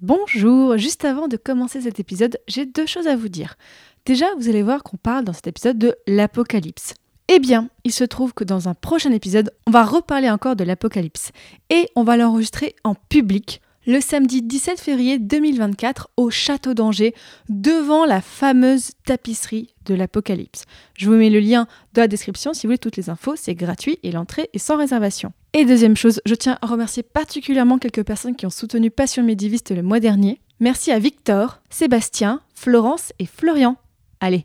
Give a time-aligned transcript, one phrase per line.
[0.00, 3.56] Bonjour, juste avant de commencer cet épisode, j'ai deux choses à vous dire.
[4.06, 6.94] Déjà, vous allez voir qu'on parle dans cet épisode de l'Apocalypse.
[7.26, 10.62] Eh bien, il se trouve que dans un prochain épisode, on va reparler encore de
[10.62, 11.32] l'Apocalypse.
[11.68, 17.14] Et on va l'enregistrer en public le samedi 17 février 2024 au Château d'Angers,
[17.48, 20.64] devant la fameuse tapisserie de l'Apocalypse.
[20.94, 23.54] Je vous mets le lien dans la description si vous voulez toutes les infos, c'est
[23.54, 25.32] gratuit et l'entrée est sans réservation.
[25.54, 29.74] Et deuxième chose, je tiens à remercier particulièrement quelques personnes qui ont soutenu Passion Médiviste
[29.74, 30.38] le mois dernier.
[30.60, 33.76] Merci à Victor, Sébastien, Florence et Florian.
[34.20, 34.44] Allez,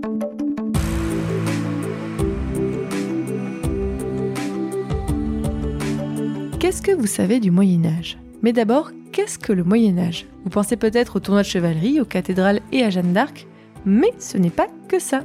[6.83, 8.17] Que vous savez du Moyen Âge?
[8.41, 10.25] Mais d'abord, qu'est-ce que le Moyen Âge?
[10.43, 13.45] Vous pensez peut-être au tournoi de chevalerie, aux cathédrales et à Jeanne d'Arc,
[13.85, 15.19] mais ce n'est pas que ça.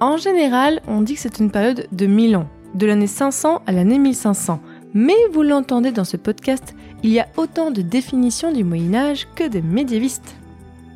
[0.00, 3.72] En général, on dit que c'est une période de 1000 ans, de l'année 500 à
[3.72, 4.60] l'année 1500.
[4.92, 9.26] Mais vous l'entendez dans ce podcast, il y a autant de définitions du Moyen Âge
[9.34, 10.36] que de médiévistes.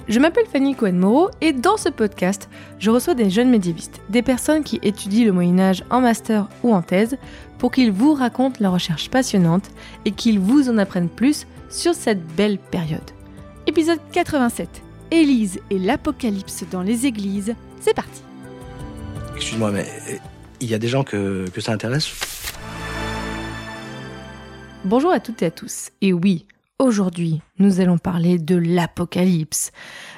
[0.07, 4.63] Je m'appelle Fanny Cohen-Moreau et dans ce podcast, je reçois des jeunes médiévistes, des personnes
[4.63, 7.17] qui étudient le Moyen Âge en master ou en thèse,
[7.57, 9.71] pour qu'ils vous racontent leurs recherches passionnantes
[10.05, 13.01] et qu'ils vous en apprennent plus sur cette belle période.
[13.67, 14.69] Épisode 87.
[15.11, 17.55] Élise et l'Apocalypse dans les églises.
[17.81, 18.21] C'est parti.
[19.37, 20.17] Excuse-moi, mais euh,
[20.61, 22.11] il y a des gens que, que ça intéresse?
[24.85, 25.89] Bonjour à toutes et à tous.
[26.03, 26.45] Et oui,
[26.79, 29.71] aujourd'hui, nous allons parler de l'Apocalypse.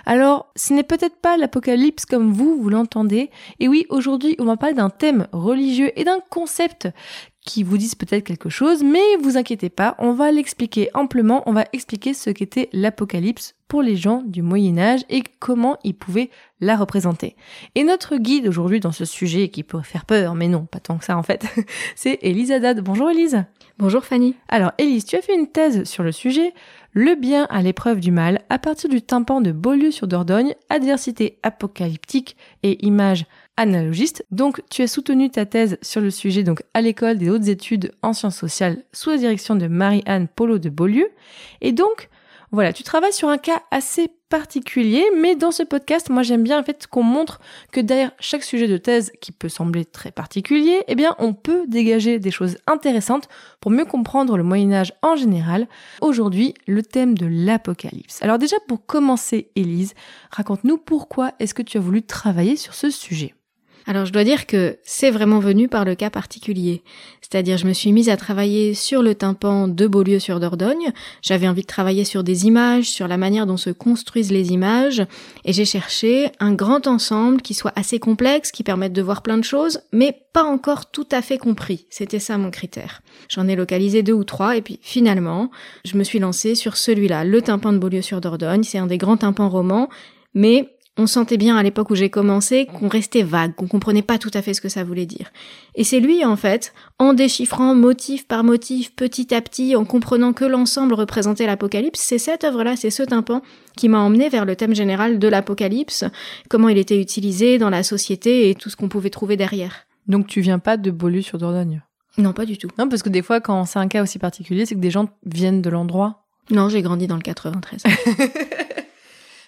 [0.07, 3.31] Alors, ce n'est peut-être pas l'Apocalypse comme vous, vous l'entendez.
[3.61, 6.89] Et oui, aujourd'hui, on va parler d'un thème religieux et d'un concept
[7.47, 11.53] qui vous disent peut-être quelque chose, mais vous inquiétez pas, on va l'expliquer amplement, on
[11.53, 16.31] va expliquer ce qu'était l'Apocalypse pour les gens du Moyen Âge et comment ils pouvaient
[16.61, 17.37] la représenter.
[17.75, 20.99] Et notre guide aujourd'hui dans ce sujet qui pourrait faire peur, mais non, pas tant
[20.99, 21.47] que ça en fait,
[21.95, 22.81] c'est Elise Haddad.
[22.81, 23.45] Bonjour Elise.
[23.79, 24.35] Bonjour Fanny.
[24.49, 26.53] Alors Elise, tu as fait une thèse sur le sujet,
[26.93, 31.39] le bien à l'épreuve du mal, à partir du tympan de Beaulieu sur Dordogne, adversité
[31.43, 34.25] apocalyptique et images analogiste.
[34.31, 37.93] Donc, tu as soutenu ta thèse sur le sujet donc à l'école des hautes études
[38.03, 41.09] en sciences sociales sous la direction de Marie-Anne Polo de Beaulieu.
[41.61, 42.09] Et donc,
[42.53, 46.59] voilà, tu travailles sur un cas assez particulier, mais dans ce podcast, moi j'aime bien
[46.59, 47.41] en fait qu'on montre
[47.71, 51.65] que derrière chaque sujet de thèse qui peut sembler très particulier, eh bien on peut
[51.69, 53.29] dégager des choses intéressantes
[53.61, 55.69] pour mieux comprendre le Moyen Âge en général.
[56.01, 58.21] Aujourd'hui, le thème de l'apocalypse.
[58.23, 59.95] Alors déjà pour commencer, Élise,
[60.31, 63.36] raconte-nous pourquoi est-ce que tu as voulu travailler sur ce sujet
[63.87, 66.83] alors je dois dire que c'est vraiment venu par le cas particulier.
[67.21, 70.93] C'est-à-dire je me suis mise à travailler sur le tympan de Beaulieu sur Dordogne.
[71.23, 75.05] J'avais envie de travailler sur des images, sur la manière dont se construisent les images,
[75.45, 79.39] et j'ai cherché un grand ensemble qui soit assez complexe, qui permette de voir plein
[79.39, 81.87] de choses, mais pas encore tout à fait compris.
[81.91, 83.03] C'était ça mon critère.
[83.29, 85.51] J'en ai localisé deux ou trois, et puis finalement,
[85.85, 88.65] je me suis lancée sur celui-là, le tympan de Beaulieu sur Dordogne.
[88.65, 89.89] C'est un des grands tympans romans,
[90.35, 94.19] mais on sentait bien à l'époque où j'ai commencé qu'on restait vague, qu'on comprenait pas
[94.19, 95.31] tout à fait ce que ça voulait dire.
[95.75, 100.33] Et c'est lui, en fait, en déchiffrant motif par motif, petit à petit, en comprenant
[100.33, 103.43] que l'ensemble représentait l'apocalypse, c'est cette œuvre-là, c'est ce tympan
[103.77, 106.05] qui m'a emmené vers le thème général de l'apocalypse,
[106.49, 109.87] comment il était utilisé dans la société et tout ce qu'on pouvait trouver derrière.
[110.09, 111.83] Donc tu viens pas de Beaulieu sur Dordogne?
[112.19, 112.69] Non, pas du tout.
[112.79, 115.09] Non, parce que des fois, quand c'est un cas aussi particulier, c'est que des gens
[115.27, 116.25] viennent de l'endroit.
[116.51, 117.83] Non, j'ai grandi dans le 93.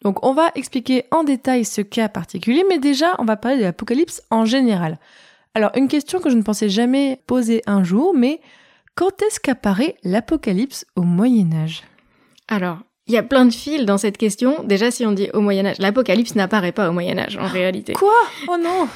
[0.03, 3.62] Donc on va expliquer en détail ce cas particulier, mais déjà on va parler de
[3.62, 4.98] l'apocalypse en général.
[5.54, 8.41] Alors une question que je ne pensais jamais poser un jour, mais
[8.94, 11.82] quand est-ce qu'apparaît l'apocalypse au Moyen Âge?
[12.48, 14.62] Alors, il y a plein de fils dans cette question.
[14.64, 17.94] Déjà, si on dit au Moyen Âge, l'apocalypse n'apparaît pas au Moyen Âge en réalité.
[17.94, 18.12] Quoi?
[18.48, 18.86] Oh non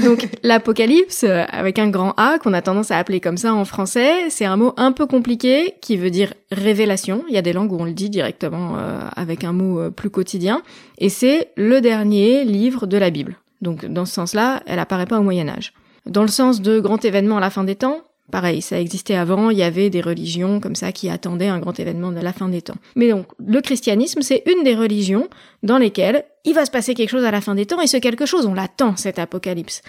[0.04, 4.30] Donc l'apocalypse, avec un grand A, qu'on a tendance à appeler comme ça en français,
[4.30, 7.24] c'est un mot un peu compliqué qui veut dire révélation.
[7.28, 9.90] Il y a des langues où on le dit directement euh, avec un mot euh,
[9.90, 10.62] plus quotidien.
[10.98, 13.36] Et c'est le dernier livre de la Bible.
[13.60, 15.72] Donc dans ce sens-là, elle apparaît pas au Moyen Âge.
[16.06, 19.50] Dans le sens de grand événement à la fin des temps, Pareil, ça existait avant,
[19.50, 22.48] il y avait des religions comme ça qui attendaient un grand événement de la fin
[22.48, 22.76] des temps.
[22.96, 25.28] Mais donc, le christianisme, c'est une des religions
[25.62, 27.98] dans lesquelles il va se passer quelque chose à la fin des temps, et ce
[27.98, 29.82] quelque chose, on l'attend, cet apocalypse.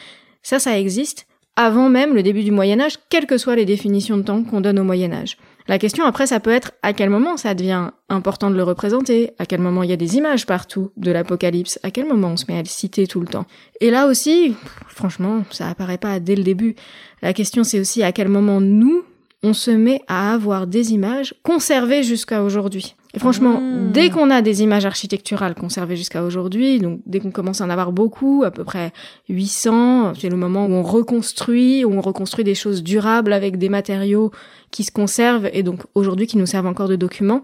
[0.44, 1.26] Ça, ça existe
[1.56, 4.62] avant même le début du Moyen Âge, quelles que soient les définitions de temps qu'on
[4.62, 5.38] donne au Moyen Âge.
[5.68, 9.32] La question après, ça peut être à quel moment ça devient important de le représenter,
[9.38, 12.38] à quel moment il y a des images partout de l'apocalypse, à quel moment on
[12.38, 13.46] se met à le citer tout le temps?
[13.82, 14.56] Et là aussi,
[14.88, 16.76] franchement, ça apparaît pas dès le début.
[17.22, 19.04] La question c'est aussi à quel moment nous,
[19.44, 22.96] on se met à avoir des images conservées jusqu'à aujourd'hui.
[23.14, 23.92] Et franchement, Mmh.
[23.92, 27.70] dès qu'on a des images architecturales conservées jusqu'à aujourd'hui, donc dès qu'on commence à en
[27.70, 28.92] avoir beaucoup, à peu près
[29.30, 33.70] 800, c'est le moment où on reconstruit, où on reconstruit des choses durables avec des
[33.70, 34.32] matériaux
[34.72, 37.44] qui se conservent et donc aujourd'hui qui nous servent encore de documents.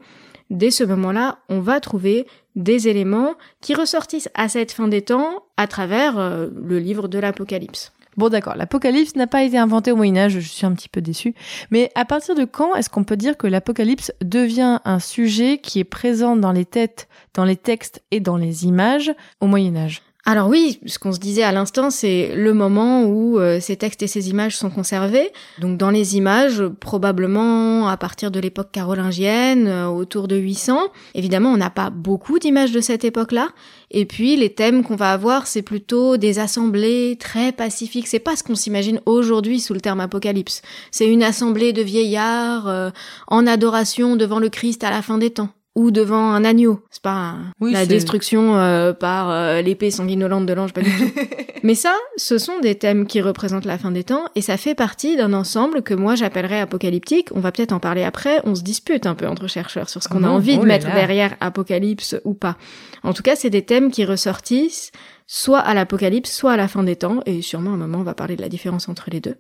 [0.50, 5.44] Dès ce moment-là, on va trouver des éléments qui ressortissent à cette fin des temps
[5.57, 7.93] à travers euh, le livre de l'Apocalypse.
[8.18, 11.01] Bon d'accord, l'apocalypse n'a pas été inventé au Moyen Âge, je suis un petit peu
[11.01, 11.33] déçue.
[11.71, 15.80] Mais à partir de quand est-ce qu'on peut dire que l'apocalypse devient un sujet qui
[15.80, 19.12] est présent dans les têtes, dans les textes et dans les images
[19.42, 23.40] au Moyen Âge Alors oui, ce qu'on se disait à l'instant, c'est le moment où
[23.40, 25.30] euh, ces textes et ces images sont conservés.
[25.60, 30.80] Donc dans les images, probablement à partir de l'époque carolingienne, euh, autour de 800.
[31.14, 33.50] Évidemment, on n'a pas beaucoup d'images de cette époque-là.
[33.92, 38.08] Et puis les thèmes qu'on va avoir, c'est plutôt des assemblées très pacifiques.
[38.08, 40.62] C'est pas ce qu'on s'imagine aujourd'hui sous le terme apocalypse.
[40.92, 42.92] C'est une assemblée de vieillards euh,
[43.28, 46.81] en adoration devant le Christ à la fin des temps ou devant un agneau.
[46.92, 51.12] C'est pas Oui, la destruction euh, par euh, l'épée sanguinolente de l'ange, pas du tout.
[51.64, 54.75] Mais ça, ce sont des thèmes qui représentent la fin des temps et ça fait
[54.75, 57.30] partie d'un ensemble que moi j'appellerais apocalyptique.
[57.34, 58.42] On va peut-être en parler après.
[58.44, 60.68] On se dispute un peu entre chercheurs sur ce qu'on a Oh, envie oh de
[60.68, 60.96] là mettre là.
[60.96, 62.58] derrière apocalypse ou pas.
[63.02, 64.92] En tout cas, c'est des thèmes qui ressortissent
[65.35, 68.03] soit à l'apocalypse, soit à la fin des temps, et sûrement à un moment on
[68.03, 69.38] va parler de la différence entre les deux.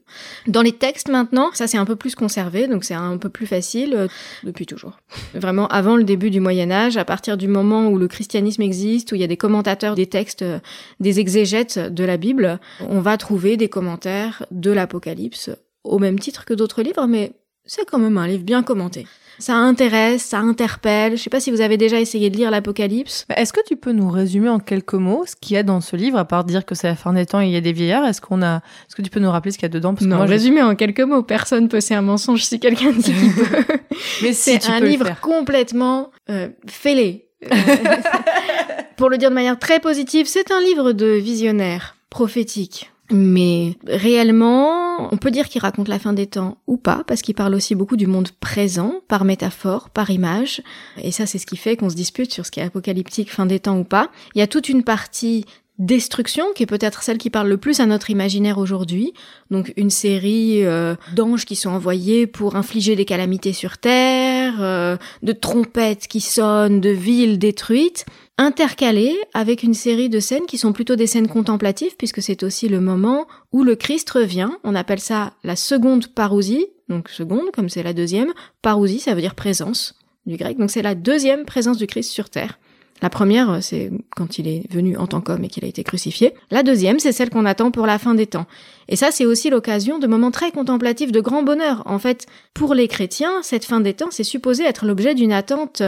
[0.47, 3.45] Dans les textes maintenant, ça c'est un peu plus conservé, donc c'est un peu plus
[3.45, 4.07] facile euh,
[4.43, 4.97] depuis toujours.
[5.35, 9.11] Vraiment avant le début du Moyen Âge, à partir du moment où le christianisme existe,
[9.11, 10.57] où il y a des commentateurs des textes, euh,
[10.99, 15.51] des exégètes de la Bible, on va trouver des commentaires de l'Apocalypse
[15.83, 17.33] au même titre que d'autres livres, mais
[17.65, 19.05] c'est quand même un livre bien commenté.
[19.43, 21.17] Ça intéresse, ça interpelle.
[21.17, 23.25] Je sais pas si vous avez déjà essayé de lire l'Apocalypse.
[23.35, 25.97] Est-ce que tu peux nous résumer en quelques mots ce qu'il y a dans ce
[25.97, 27.73] livre, à part dire que c'est la fin des temps et il y a des
[27.73, 28.05] vieillards?
[28.05, 29.95] Est-ce qu'on a, est-ce que tu peux nous rappeler ce qu'il y a dedans?
[29.95, 32.93] Parce que Non, moi, résumé en quelques mots, personne peut, c'est un mensonge si quelqu'un
[32.93, 33.65] dit qu'il peut.
[34.21, 37.27] Mais si, c'est un livre complètement euh, fêlé.
[37.43, 37.49] Euh,
[38.95, 42.92] Pour le dire de manière très positive, c'est un livre de visionnaire, prophétique.
[43.13, 47.35] Mais réellement, on peut dire qu'il raconte la fin des temps ou pas, parce qu'il
[47.35, 50.63] parle aussi beaucoup du monde présent, par métaphore, par image.
[50.97, 53.45] Et ça, c'est ce qui fait qu'on se dispute sur ce qui est apocalyptique, fin
[53.45, 54.09] des temps ou pas.
[54.33, 55.45] Il y a toute une partie
[55.79, 59.13] destruction qui est peut-être celle qui parle le plus à notre imaginaire aujourd'hui.
[59.49, 64.97] Donc une série euh, d'anges qui sont envoyés pour infliger des calamités sur Terre, euh,
[65.23, 68.05] de trompettes qui sonnent, de villes détruites,
[68.37, 72.67] intercalées avec une série de scènes qui sont plutôt des scènes contemplatives puisque c'est aussi
[72.67, 74.49] le moment où le Christ revient.
[74.63, 78.33] On appelle ça la seconde parousie, donc seconde comme c'est la deuxième.
[78.61, 79.95] Parousie, ça veut dire présence
[80.25, 80.57] du grec.
[80.57, 82.57] Donc c'est la deuxième présence du Christ sur Terre.
[83.01, 86.33] La première, c'est quand il est venu en tant qu'homme et qu'il a été crucifié.
[86.51, 88.45] La deuxième, c'est celle qu'on attend pour la fin des temps.
[88.87, 91.83] Et ça, c'est aussi l'occasion de moments très contemplatifs de grand bonheur.
[91.85, 95.81] En fait, pour les chrétiens, cette fin des temps, c'est supposé être l'objet d'une attente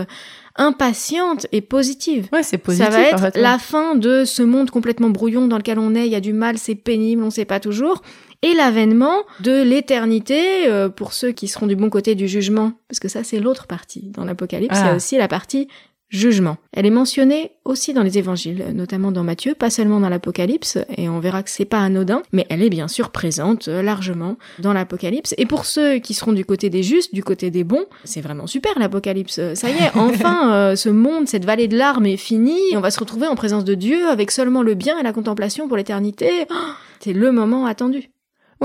[0.57, 2.27] impatiente et positive.
[2.31, 2.85] Ouais, c'est positif.
[2.85, 6.11] ça va être la fin de ce monde complètement brouillon dans lequel on est, il
[6.11, 8.01] y a du mal, c'est pénible, on sait pas toujours.
[8.41, 12.73] Et l'avènement de l'éternité euh, pour ceux qui seront du bon côté du jugement.
[12.87, 14.09] Parce que ça, c'est l'autre partie.
[14.11, 14.91] Dans l'Apocalypse, il y Ah.
[14.91, 15.67] a aussi la partie
[16.15, 16.57] jugement.
[16.71, 21.09] Elle est mentionnée aussi dans les évangiles, notamment dans Matthieu, pas seulement dans l'Apocalypse, et
[21.09, 24.73] on verra que c'est pas anodin, mais elle est bien sûr présente euh, largement dans
[24.73, 25.33] l'Apocalypse.
[25.37, 28.47] Et pour ceux qui seront du côté des justes, du côté des bons, c'est vraiment
[28.47, 29.39] super l'Apocalypse.
[29.39, 32.77] Euh, Ça y est, enfin, euh, ce monde, cette vallée de larmes est finie, et
[32.77, 35.67] on va se retrouver en présence de Dieu avec seulement le bien et la contemplation
[35.67, 36.29] pour l'éternité.
[36.49, 36.55] Oh,
[36.99, 38.09] c'est le moment attendu.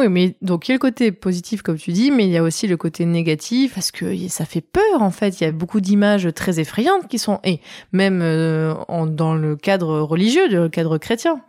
[0.01, 2.39] Oui, mais donc il y a le côté positif comme tu dis, mais il y
[2.39, 5.39] a aussi le côté négatif parce que ça fait peur en fait.
[5.39, 7.61] Il y a beaucoup d'images très effrayantes qui sont et
[7.93, 8.73] même euh,
[9.09, 11.43] dans le cadre religieux, dans le cadre chrétien.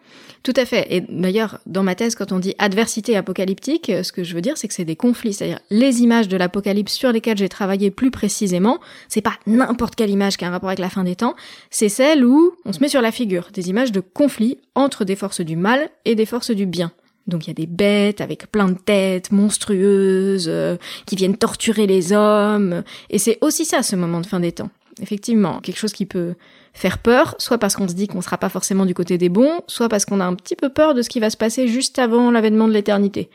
[0.43, 0.85] Tout à fait.
[0.89, 4.41] Et d'ailleurs, dans ma thèse, quand on dit adversité apocalyptique, euh, ce que je veux
[4.41, 5.31] dire, c'est que c'est des conflits.
[5.31, 10.09] C'est-à-dire, les images de l'apocalypse sur lesquelles j'ai travaillé plus précisément, c'est pas n'importe quelle
[10.09, 11.35] image qui a un rapport avec la fin des temps,
[11.69, 15.15] c'est celle où on se met sur la figure des images de conflits entre des
[15.15, 16.91] forces du mal et des forces du bien.
[17.31, 21.87] Donc il y a des bêtes avec plein de têtes monstrueuses euh, qui viennent torturer
[21.87, 22.83] les hommes.
[23.09, 24.69] Et c'est aussi ça ce moment de fin des temps.
[25.01, 26.35] Effectivement, quelque chose qui peut
[26.73, 29.61] faire peur, soit parce qu'on se dit qu'on sera pas forcément du côté des bons,
[29.67, 31.97] soit parce qu'on a un petit peu peur de ce qui va se passer juste
[31.97, 33.29] avant l'avènement de l'éternité.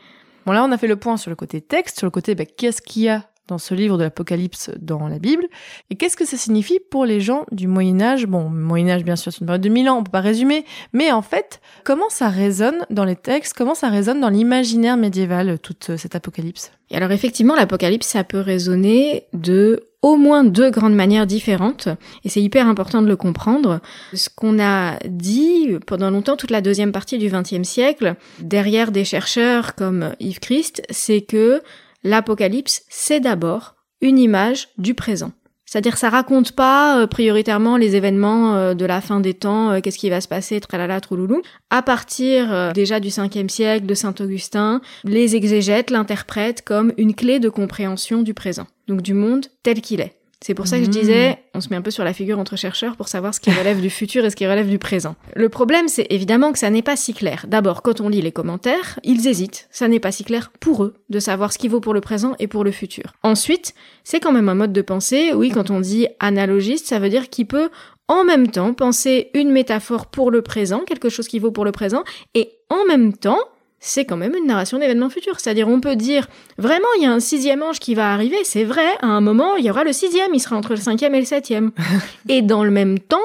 [0.45, 2.45] Bon là, on a fait le point sur le côté texte, sur le côté bah,
[2.45, 5.45] qu'est-ce qu'il y a dans ce livre de l'Apocalypse dans la Bible.
[5.89, 8.25] Et qu'est-ce que ça signifie pour les gens du Moyen Âge?
[8.25, 10.65] Bon, Moyen Âge, bien sûr, c'est une période de mille ans, on peut pas résumer,
[10.93, 15.59] mais en fait, comment ça résonne dans les textes, comment ça résonne dans l'imaginaire médiéval,
[15.59, 16.71] toute cette Apocalypse?
[16.89, 21.89] Et alors effectivement, l'Apocalypse, ça peut résonner de au moins deux grandes manières différentes,
[22.23, 23.81] et c'est hyper important de le comprendre.
[24.13, 29.03] Ce qu'on a dit pendant longtemps, toute la deuxième partie du XXe siècle, derrière des
[29.03, 31.61] chercheurs comme Yves Christ, c'est que
[32.07, 35.31] l'Apocalypse, c'est d'abord une image du présent.
[35.65, 39.81] C'est-à-dire ça raconte pas euh, prioritairement les événements euh, de la fin des temps, euh,
[39.81, 41.41] qu'est-ce qui va se passer, tralala, trouloulou.
[41.69, 47.39] À partir déjà du 5e siècle, de Saint Augustin, les exégètes l'interprètent comme une clé
[47.39, 50.15] de compréhension du présent, donc du monde tel qu'il est.
[50.39, 51.35] C'est pour ça que je disais, mmh.
[51.55, 53.81] on se met un peu sur la figure entre chercheurs pour savoir ce qui relève
[53.81, 55.15] du futur et ce qui relève du présent.
[55.35, 57.45] Le problème, c'est évidemment que ça n'est pas si clair.
[57.47, 59.67] D'abord, quand on lit les commentaires, ils hésitent.
[59.71, 62.35] Ça n'est pas si clair pour eux de savoir ce qui vaut pour le présent
[62.37, 63.13] et pour le futur.
[63.23, 65.33] Ensuite, c'est quand même un mode de pensée.
[65.33, 67.69] Oui, quand on dit analogiste, ça veut dire qu'il peut
[68.07, 71.71] en même temps penser une métaphore pour le présent, quelque chose qui vaut pour le
[71.71, 72.03] présent,
[72.35, 73.39] et en même temps
[73.79, 75.39] c'est quand même une narration d'événements futurs.
[75.39, 78.63] C'est-à-dire, on peut dire, vraiment, il y a un sixième ange qui va arriver, c'est
[78.63, 81.19] vrai, à un moment, il y aura le sixième, il sera entre le cinquième et
[81.19, 81.71] le septième.
[82.29, 83.17] et dans le même temps,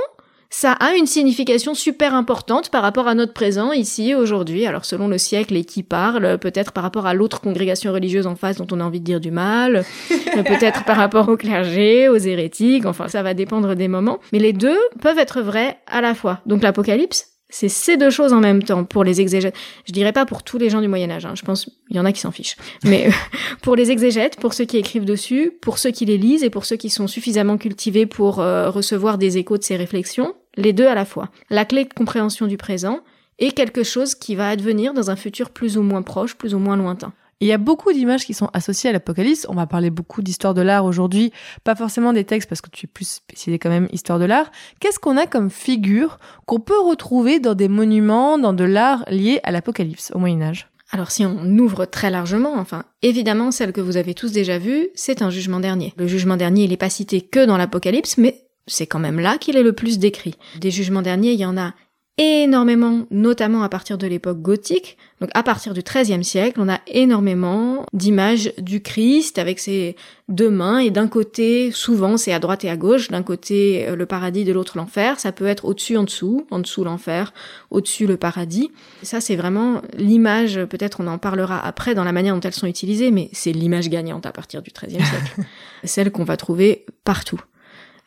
[0.52, 4.66] ça a une signification super importante par rapport à notre présent ici, aujourd'hui.
[4.66, 8.36] Alors, selon le siècle et qui parle, peut-être par rapport à l'autre congrégation religieuse en
[8.36, 12.18] face dont on a envie de dire du mal, peut-être par rapport au clergé, aux
[12.18, 14.20] hérétiques, enfin, ça va dépendre des moments.
[14.34, 16.40] Mais les deux peuvent être vrais à la fois.
[16.44, 19.54] Donc, l'Apocalypse, c'est ces deux choses en même temps pour les exégètes.
[19.86, 21.26] Je dirais pas pour tous les gens du Moyen Âge.
[21.26, 21.34] Hein.
[21.36, 22.56] Je pense il y en a qui s'en fichent.
[22.82, 23.10] Mais
[23.62, 26.64] pour les exégètes, pour ceux qui écrivent dessus, pour ceux qui les lisent et pour
[26.64, 30.86] ceux qui sont suffisamment cultivés pour euh, recevoir des échos de ces réflexions, les deux
[30.86, 31.28] à la fois.
[31.50, 33.00] La clé de compréhension du présent
[33.38, 36.58] et quelque chose qui va advenir dans un futur plus ou moins proche, plus ou
[36.58, 37.12] moins lointain.
[37.42, 39.46] Il y a beaucoup d'images qui sont associées à l'Apocalypse.
[39.48, 41.32] On va parler beaucoup d'histoire de l'art aujourd'hui,
[41.64, 44.52] pas forcément des textes parce que tu es plus spécialisé quand même histoire de l'art.
[44.78, 49.40] Qu'est-ce qu'on a comme figure qu'on peut retrouver dans des monuments, dans de l'art lié
[49.42, 53.80] à l'Apocalypse au Moyen Âge alors si on ouvre très largement, enfin évidemment celle que
[53.80, 55.94] vous avez tous déjà vue, c'est un jugement dernier.
[55.96, 59.38] Le jugement dernier, il n'est pas cité que dans l'Apocalypse, mais c'est quand même là
[59.38, 60.34] qu'il est le plus décrit.
[60.60, 61.72] Des jugements derniers, il y en a
[62.18, 64.98] énormément, notamment à partir de l'époque gothique.
[65.20, 69.96] Donc à partir du XIIIe siècle, on a énormément d'images du Christ avec ses
[70.28, 73.96] deux mains et d'un côté, souvent c'est à droite et à gauche, d'un côté euh,
[73.96, 75.18] le paradis, de l'autre l'enfer.
[75.20, 77.32] Ça peut être au-dessus, en dessous, en dessous l'enfer,
[77.70, 78.70] au-dessus le paradis.
[79.02, 82.66] Ça c'est vraiment l'image, peut-être on en parlera après dans la manière dont elles sont
[82.66, 85.40] utilisées, mais c'est l'image gagnante à partir du XIIIe siècle.
[85.84, 87.40] Celle qu'on va trouver partout.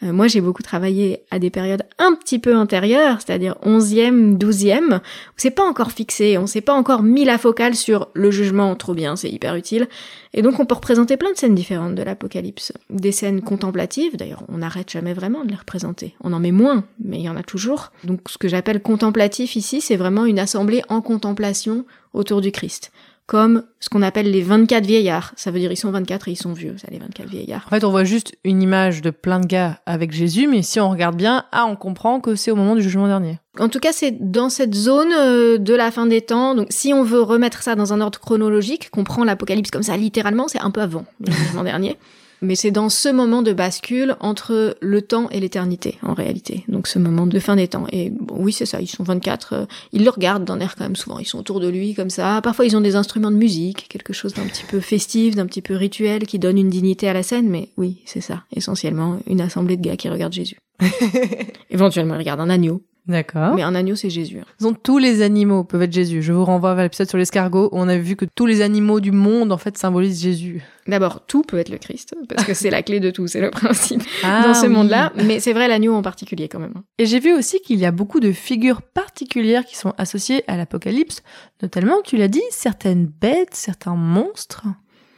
[0.04, 4.98] Euh, moi, j'ai beaucoup travaillé à des périodes un petit peu intérieures, c'est-à-dire 11e, 12e,
[4.98, 5.02] où
[5.38, 8.94] c'est pas encore fixé, on s'est pas encore mis la focale sur le jugement, trop
[8.94, 9.88] bien, c'est hyper utile.
[10.34, 12.74] Et donc, on peut représenter plein de scènes différentes de l'Apocalypse.
[12.90, 16.16] Des scènes contemplatives, d'ailleurs, on n'arrête jamais vraiment de les représenter.
[16.22, 17.92] On en met moins, mais il y en a toujours.
[18.04, 22.92] Donc, ce que j'appelle contemplatif ici, c'est vraiment une assemblée en contemplation autour du Christ
[23.28, 25.34] comme ce qu'on appelle les 24 vieillards.
[25.36, 27.64] Ça veut dire ils sont 24 et ils sont vieux, ça, les 24 vieillards.
[27.66, 30.80] En fait, on voit juste une image de plein de gars avec Jésus, mais si
[30.80, 33.40] on regarde bien, ah, on comprend que c'est au moment du jugement dernier.
[33.60, 36.56] En tout cas, c'est dans cette zone euh, de la fin des temps.
[36.56, 39.98] Donc, si on veut remettre ça dans un ordre chronologique, qu'on prend l'Apocalypse comme ça
[39.98, 41.98] littéralement, c'est un peu avant le jugement dernier.
[42.42, 46.64] Mais c'est dans ce moment de bascule entre le temps et l'éternité, en réalité.
[46.68, 47.88] Donc ce moment de fin des temps.
[47.92, 49.54] Et oui, c'est ça, ils sont 24.
[49.54, 51.20] Euh, ils le regardent d'un air quand même souvent.
[51.20, 52.42] Ils sont autour de lui comme ça.
[52.42, 55.62] Parfois, ils ont des instruments de musique, quelque chose d'un petit peu festif, d'un petit
[55.62, 57.50] peu rituel, qui donne une dignité à la scène.
[57.50, 58.44] Mais oui, c'est ça.
[58.56, 60.58] Essentiellement, une assemblée de gars qui regardent Jésus.
[61.70, 62.82] Éventuellement, ils regardent un agneau.
[63.08, 63.56] D'accord.
[63.56, 64.42] Mais un agneau, c'est Jésus.
[64.60, 64.80] Donc hein.
[64.84, 66.24] tous les animaux peuvent être Jésus.
[66.24, 69.00] Je vous renvoie vers l'épisode sur l'escargot où on a vu que tous les animaux
[69.00, 70.64] du monde, en fait, symbolisent Jésus.
[70.88, 73.52] D'abord, tout peut être le Christ, parce que c'est la clé de tout, c'est le
[73.52, 75.14] principe ah dans ce monde-là.
[75.24, 76.74] Mais c'est vrai, l'agneau en particulier, quand même.
[76.76, 76.84] Hein.
[76.98, 80.58] Et j'ai vu aussi qu'il y a beaucoup de figures particulières qui sont associées à
[80.58, 81.22] l'Apocalypse.
[81.62, 84.66] Notamment, tu l'as dit, certaines bêtes, certains monstres.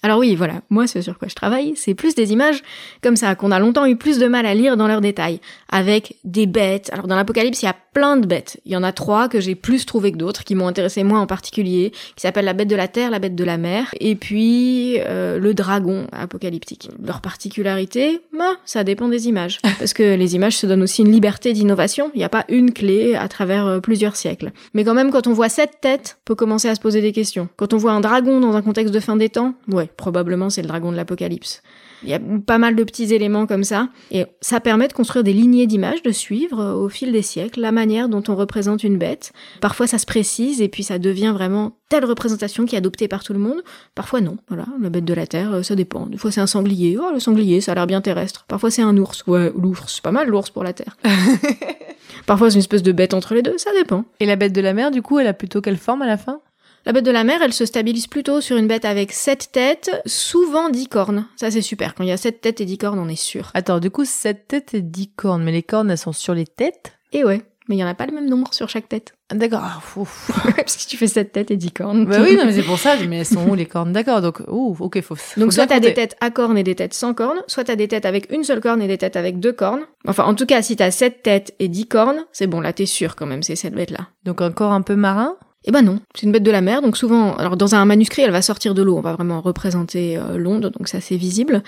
[0.07, 2.63] Alors oui, voilà, moi c'est sur quoi je travaille, c'est plus des images
[3.03, 6.15] comme ça, qu'on a longtemps eu plus de mal à lire dans leurs détails, avec
[6.23, 6.89] des bêtes.
[6.93, 8.61] Alors dans l'Apocalypse, il y a plein de bêtes.
[8.63, 11.17] Il y en a trois que j'ai plus trouvé que d'autres, qui m'ont intéressé moi
[11.17, 14.15] en particulier, qui s'appellent la bête de la terre, la bête de la mer, et
[14.15, 16.91] puis euh, le dragon apocalyptique.
[17.03, 21.11] Leur particularité, bah, ça dépend des images, parce que les images se donnent aussi une
[21.11, 22.11] liberté d'innovation.
[22.13, 24.51] Il n'y a pas une clé à travers euh, plusieurs siècles.
[24.75, 27.13] Mais quand même, quand on voit cette tête, on peut commencer à se poser des
[27.13, 27.49] questions.
[27.55, 30.61] Quand on voit un dragon dans un contexte de fin des temps, ouais, probablement c'est
[30.61, 31.63] le dragon de l'Apocalypse.
[32.03, 33.89] Il y a pas mal de petits éléments comme ça.
[34.11, 37.61] Et ça permet de construire des lignées d'images, de suivre euh, au fil des siècles
[37.61, 39.33] la manière dont on représente une bête.
[39.61, 43.23] Parfois ça se précise et puis ça devient vraiment telle représentation qui est adoptée par
[43.23, 43.63] tout le monde.
[43.95, 44.37] Parfois non.
[44.47, 46.05] Voilà, la bête de la terre, euh, ça dépend.
[46.05, 46.97] Des fois c'est un sanglier.
[46.99, 48.45] Oh, le sanglier, ça a l'air bien terrestre.
[48.47, 49.23] Parfois c'est un ours.
[49.27, 50.97] Ouais, l'ours, c'est pas mal l'ours pour la terre.
[52.25, 54.05] Parfois c'est une espèce de bête entre les deux, ça dépend.
[54.19, 56.17] Et la bête de la mer, du coup, elle a plutôt quelle forme à la
[56.17, 56.39] fin?
[56.87, 59.91] La bête de la mer, elle se stabilise plutôt sur une bête avec sept têtes,
[60.05, 61.25] souvent dix cornes.
[61.35, 61.93] Ça c'est super.
[61.93, 63.51] Quand il y a sept têtes et dix cornes, on est sûr.
[63.55, 66.45] Attends, du coup, sept têtes et dix cornes, mais les cornes, elles sont sur les
[66.45, 66.93] têtes?
[67.11, 67.41] Et ouais.
[67.67, 69.15] Mais il y en a pas le même nombre sur chaque tête.
[69.29, 69.59] Ah, D'accord.
[69.63, 69.81] Ah.
[70.55, 72.05] Parce que tu fais sept têtes et dix cornes.
[72.05, 73.91] bah oui, non, mais c'est pour ça, mais elles sont où les cornes?
[73.91, 75.15] D'accord, donc, ouh, ok, faut.
[75.15, 77.75] faut Donc soit t'as des têtes à cornes et des têtes sans cornes, soit t'as
[77.75, 79.81] des têtes avec une seule corne et des têtes avec deux cornes.
[80.07, 82.85] Enfin, en tout cas, si t'as sept têtes et dix cornes, c'est bon, là t'es
[82.85, 84.07] sûr quand même, c'est cette bête-là.
[84.23, 85.35] Donc un corps un peu marin?
[85.69, 88.21] Eh ben non, c'est une bête de la mer, donc souvent, alors dans un manuscrit,
[88.21, 91.61] elle va sortir de l'eau, on va vraiment représenter euh, l'onde, donc ça c'est visible.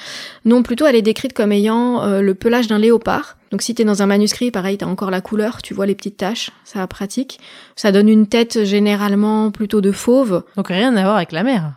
[0.46, 3.38] Non, plutôt elle est décrite comme ayant euh, le pelage d'un léopard.
[3.52, 6.16] Donc si t'es dans un manuscrit, pareil, t'as encore la couleur, tu vois les petites
[6.16, 7.42] taches, ça pratique.
[7.76, 11.74] Ça donne une tête généralement plutôt de fauve, Donc rien à voir avec la mer.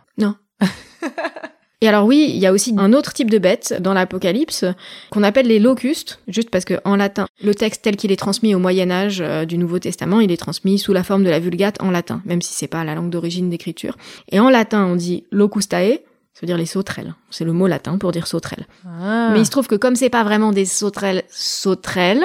[1.83, 4.63] Et alors oui, il y a aussi un autre type de bête dans l'Apocalypse
[5.09, 8.55] qu'on appelle les locustes, juste parce que en latin, le texte tel qu'il est transmis
[8.55, 11.41] au Moyen Âge euh, du Nouveau Testament, il est transmis sous la forme de la
[11.41, 13.97] Vulgate en latin, même si c'est pas la langue d'origine d'écriture.
[14.31, 15.99] Et en latin, on dit locustae,
[16.33, 17.15] ça veut dire les sauterelles.
[17.29, 18.65] C'est le mot latin pour dire sauterelles.
[18.85, 19.31] Ah.
[19.33, 22.23] Mais il se trouve que comme c'est pas vraiment des sauterelles sauterelles,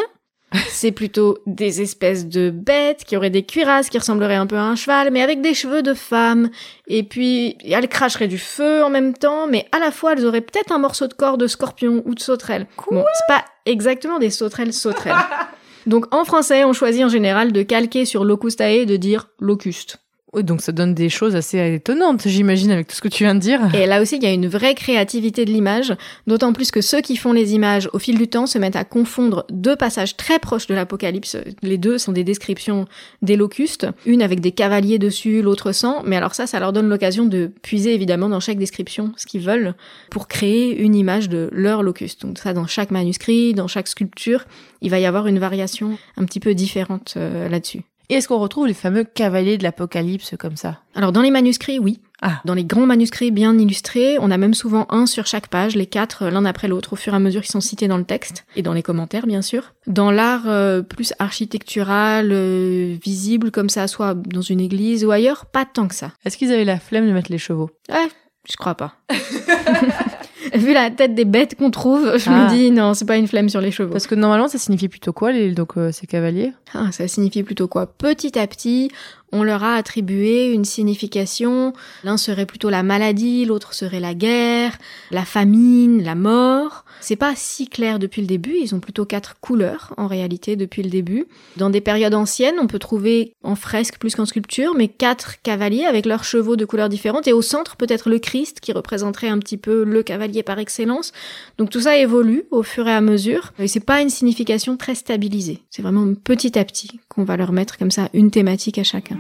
[0.69, 4.63] c'est plutôt des espèces de bêtes qui auraient des cuirasses qui ressembleraient un peu à
[4.63, 6.51] un cheval, mais avec des cheveux de femme.
[6.87, 10.41] Et puis, elles cracheraient du feu en même temps, mais à la fois, elles auraient
[10.41, 12.67] peut-être un morceau de corps de scorpion ou de sauterelle.
[12.91, 15.17] bon, c'est pas exactement des sauterelles sauterelles.
[15.87, 19.99] Donc, en français, on choisit en général de calquer sur locustae et de dire locuste.
[20.35, 23.41] Donc ça donne des choses assez étonnantes, j'imagine, avec tout ce que tu viens de
[23.41, 23.75] dire.
[23.75, 25.95] Et là aussi, il y a une vraie créativité de l'image,
[26.27, 28.85] d'autant plus que ceux qui font les images au fil du temps se mettent à
[28.85, 31.37] confondre deux passages très proches de l'Apocalypse.
[31.63, 32.87] Les deux sont des descriptions
[33.23, 36.89] des locustes, une avec des cavaliers dessus, l'autre sans, mais alors ça, ça leur donne
[36.89, 39.75] l'occasion de puiser évidemment dans chaque description ce qu'ils veulent
[40.11, 42.27] pour créer une image de leur locuste.
[42.27, 44.45] Donc ça, dans chaque manuscrit, dans chaque sculpture,
[44.83, 47.83] il va y avoir une variation un petit peu différente euh, là-dessus.
[48.11, 50.81] Et est-ce qu'on retrouve les fameux cavaliers de l'Apocalypse comme ça?
[50.95, 52.01] Alors dans les manuscrits, oui.
[52.23, 52.41] Ah.
[52.47, 55.87] Dans les grands manuscrits bien illustrés, on a même souvent un sur chaque page, les
[55.87, 58.05] quatre euh, l'un après l'autre, au fur et à mesure qu'ils sont cités dans le
[58.05, 59.75] texte et dans les commentaires, bien sûr.
[59.87, 65.47] Dans l'art euh, plus architectural, euh, visible comme ça, soit dans une église ou ailleurs,
[65.47, 66.13] pas tant que ça.
[66.25, 67.71] Est-ce qu'ils avaient la flemme de mettre les chevaux?
[67.91, 68.09] Ouais,
[68.51, 68.95] je crois pas.
[70.55, 72.45] Vu la tête des bêtes qu'on trouve, je Ah.
[72.45, 73.93] me dis non, c'est pas une flemme sur les chevaux.
[73.93, 76.53] Parce que normalement, ça signifie plutôt quoi, les, donc, euh, ces cavaliers?
[76.75, 77.87] Ah, ça signifie plutôt quoi?
[77.87, 78.91] Petit à petit,
[79.33, 81.73] on leur a attribué une signification.
[82.05, 84.79] L'un serait plutôt la maladie, l'autre serait la guerre,
[85.11, 86.85] la famine, la mort.
[87.01, 90.83] C'est pas si clair depuis le début, ils ont plutôt quatre couleurs en réalité depuis
[90.83, 91.27] le début.
[91.57, 95.85] Dans des périodes anciennes, on peut trouver en fresque plus qu'en sculpture, mais quatre cavaliers
[95.85, 99.39] avec leurs chevaux de couleurs différentes et au centre peut-être le Christ qui représenterait un
[99.39, 101.13] petit peu le cavalier par excellence.
[101.57, 104.95] Donc tout ça évolue au fur et à mesure et c'est pas une signification très
[104.95, 105.63] stabilisée.
[105.71, 109.18] C'est vraiment petit à petit qu'on va leur mettre comme ça une thématique à chacun.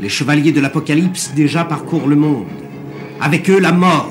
[0.00, 2.46] Les chevaliers de l'Apocalypse déjà parcourent le monde.
[3.20, 4.08] Avec eux, la mort.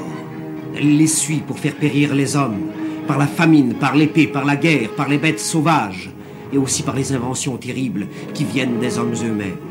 [0.75, 2.67] Elle les suit pour faire périr les hommes,
[3.07, 6.11] par la famine, par l'épée, par la guerre, par les bêtes sauvages,
[6.53, 9.66] et aussi par les inventions terribles qui viennent des hommes eux-mêmes.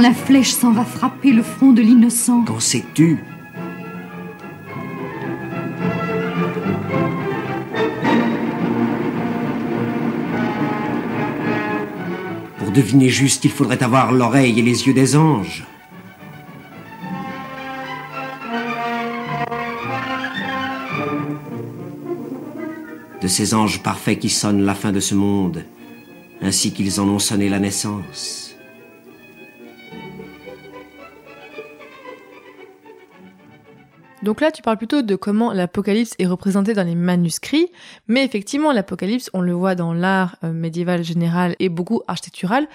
[0.00, 2.44] La flèche s'en va frapper le front de l'innocent.
[2.44, 3.18] Qu'en sais-tu
[12.58, 15.64] Pour deviner juste, il faudrait avoir l'oreille et les yeux des anges.
[23.22, 25.64] De ces anges parfaits qui sonnent la fin de ce monde,
[26.42, 28.45] ainsi qu'ils en ont sonné la naissance.
[34.26, 37.70] Donc là, tu parles plutôt de comment l'Apocalypse est représenté dans les manuscrits,
[38.08, 42.66] mais effectivement, l'Apocalypse, on le voit dans l'art euh, médiéval général et beaucoup architectural.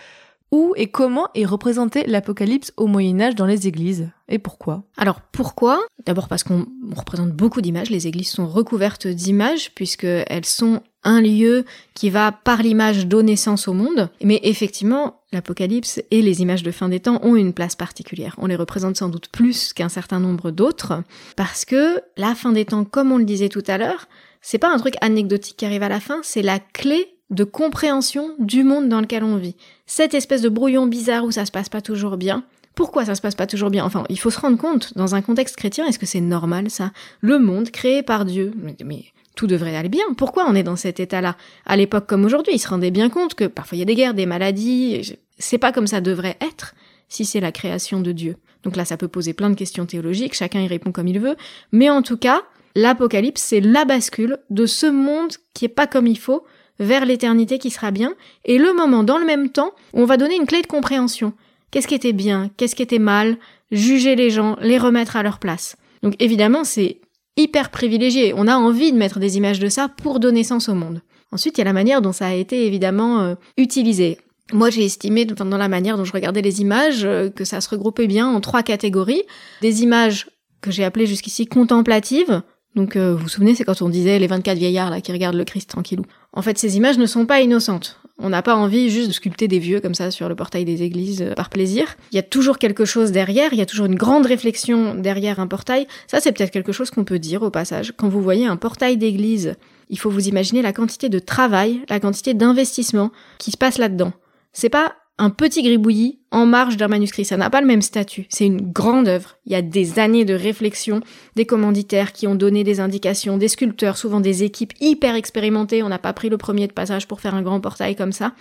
[0.51, 4.83] Où et comment est représenté l'Apocalypse au Moyen Âge dans les églises Et pourquoi?
[4.97, 5.79] Alors pourquoi?
[6.05, 11.21] D'abord parce qu'on on représente beaucoup d'images, les églises sont recouvertes d'images puisqu'elles sont un
[11.21, 14.09] lieu qui va par l'image donner sens au monde.
[14.21, 18.35] Mais effectivement, l'Apocalypse et les images de fin des temps ont une place particulière.
[18.37, 21.01] On les représente sans doute plus qu'un certain nombre d'autres
[21.37, 24.09] parce que la fin des temps, comme on le disait tout à l'heure,
[24.41, 28.31] c'est pas un truc anecdotique qui arrive à la fin, c'est la clé de compréhension
[28.39, 29.55] du monde dans lequel on vit.
[29.87, 32.43] Cette espèce de brouillon bizarre où ça se passe pas toujours bien.
[32.75, 33.83] Pourquoi ça se passe pas toujours bien?
[33.83, 36.91] Enfin, il faut se rendre compte, dans un contexte chrétien, est-ce que c'est normal ça?
[37.19, 38.53] Le monde créé par Dieu.
[38.83, 40.03] Mais tout devrait aller bien.
[40.17, 41.35] Pourquoi on est dans cet état-là?
[41.65, 43.95] À l'époque comme aujourd'hui, ils se rendaient bien compte que parfois il y a des
[43.95, 45.17] guerres, des maladies.
[45.37, 46.75] C'est pas comme ça devrait être
[47.09, 48.37] si c'est la création de Dieu.
[48.63, 51.35] Donc là, ça peut poser plein de questions théologiques, chacun y répond comme il veut.
[51.71, 52.41] Mais en tout cas,
[52.75, 56.45] l'Apocalypse, c'est la bascule de ce monde qui est pas comme il faut
[56.81, 60.17] vers l'éternité qui sera bien, et le moment dans le même temps où on va
[60.17, 61.31] donner une clé de compréhension.
[61.71, 63.37] Qu'est-ce qui était bien, qu'est-ce qui était mal,
[63.71, 65.77] juger les gens, les remettre à leur place.
[66.03, 66.99] Donc évidemment, c'est
[67.37, 68.33] hyper privilégié.
[68.35, 71.01] On a envie de mettre des images de ça pour donner sens au monde.
[71.31, 74.17] Ensuite, il y a la manière dont ça a été évidemment euh, utilisé.
[74.51, 77.69] Moi, j'ai estimé, dans la manière dont je regardais les images, euh, que ça se
[77.69, 79.23] regroupait bien en trois catégories.
[79.61, 82.41] Des images que j'ai appelées jusqu'ici contemplatives.
[82.75, 85.35] Donc, euh, vous vous souvenez, c'est quand on disait les 24 vieillards là qui regardent
[85.35, 86.03] le Christ tranquillou.
[86.33, 87.99] En fait, ces images ne sont pas innocentes.
[88.17, 90.83] On n'a pas envie juste de sculpter des vieux comme ça sur le portail des
[90.83, 91.95] églises par plaisir.
[92.11, 95.39] Il y a toujours quelque chose derrière, il y a toujours une grande réflexion derrière
[95.39, 95.87] un portail.
[96.07, 97.93] Ça, c'est peut-être quelque chose qu'on peut dire au passage.
[97.97, 99.55] Quand vous voyez un portail d'église,
[99.89, 104.13] il faut vous imaginer la quantité de travail, la quantité d'investissement qui se passe là-dedans.
[104.53, 107.25] C'est pas un petit gribouillis en marge d'un manuscrit.
[107.25, 108.25] Ça n'a pas le même statut.
[108.29, 109.37] C'est une grande œuvre.
[109.45, 111.01] Il y a des années de réflexion,
[111.35, 115.83] des commanditaires qui ont donné des indications, des sculpteurs, souvent des équipes hyper expérimentées.
[115.83, 118.33] On n'a pas pris le premier de passage pour faire un grand portail comme ça.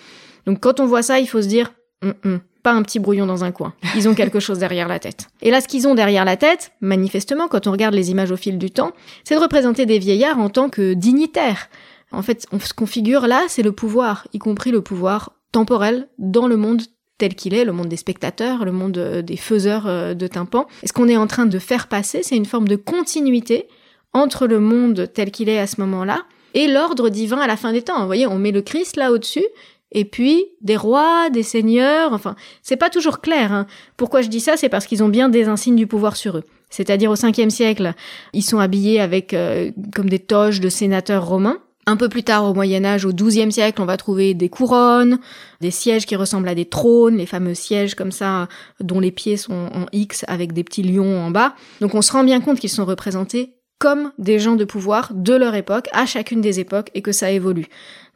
[0.46, 3.26] Donc quand on voit ça, il faut se dire, hum, hum, pas un petit brouillon
[3.26, 3.74] dans un coin.
[3.96, 5.28] Ils ont quelque chose derrière la tête.
[5.42, 8.36] Et là, ce qu'ils ont derrière la tête, manifestement, quand on regarde les images au
[8.36, 8.92] fil du temps,
[9.24, 11.68] c'est de représenter des vieillards en tant que dignitaires.
[12.12, 16.46] En fait, ce qu'on figure là, c'est le pouvoir, y compris le pouvoir temporel dans
[16.46, 16.82] le monde
[17.18, 20.66] tel qu'il est, le monde des spectateurs, le monde euh, des faiseurs euh, de tympans.
[20.82, 23.68] Et ce qu'on est en train de faire passer, c'est une forme de continuité
[24.12, 26.22] entre le monde tel qu'il est à ce moment-là
[26.54, 28.00] et l'ordre divin à la fin des temps.
[28.00, 29.44] Vous voyez, on met le Christ là au-dessus,
[29.92, 33.52] et puis des rois, des seigneurs, enfin, c'est pas toujours clair.
[33.52, 33.66] Hein.
[33.96, 34.56] Pourquoi je dis ça?
[34.56, 36.44] C'est parce qu'ils ont bien des insignes du pouvoir sur eux.
[36.70, 37.94] C'est-à-dire au 5e siècle,
[38.32, 41.58] ils sont habillés avec euh, comme des toges de sénateurs romains.
[41.86, 45.18] Un peu plus tard, au Moyen Âge, au XIIe siècle, on va trouver des couronnes,
[45.60, 48.48] des sièges qui ressemblent à des trônes, les fameux sièges comme ça,
[48.80, 51.54] dont les pieds sont en X avec des petits lions en bas.
[51.80, 55.32] Donc on se rend bien compte qu'ils sont représentés comme des gens de pouvoir de
[55.32, 57.66] leur époque, à chacune des époques, et que ça évolue.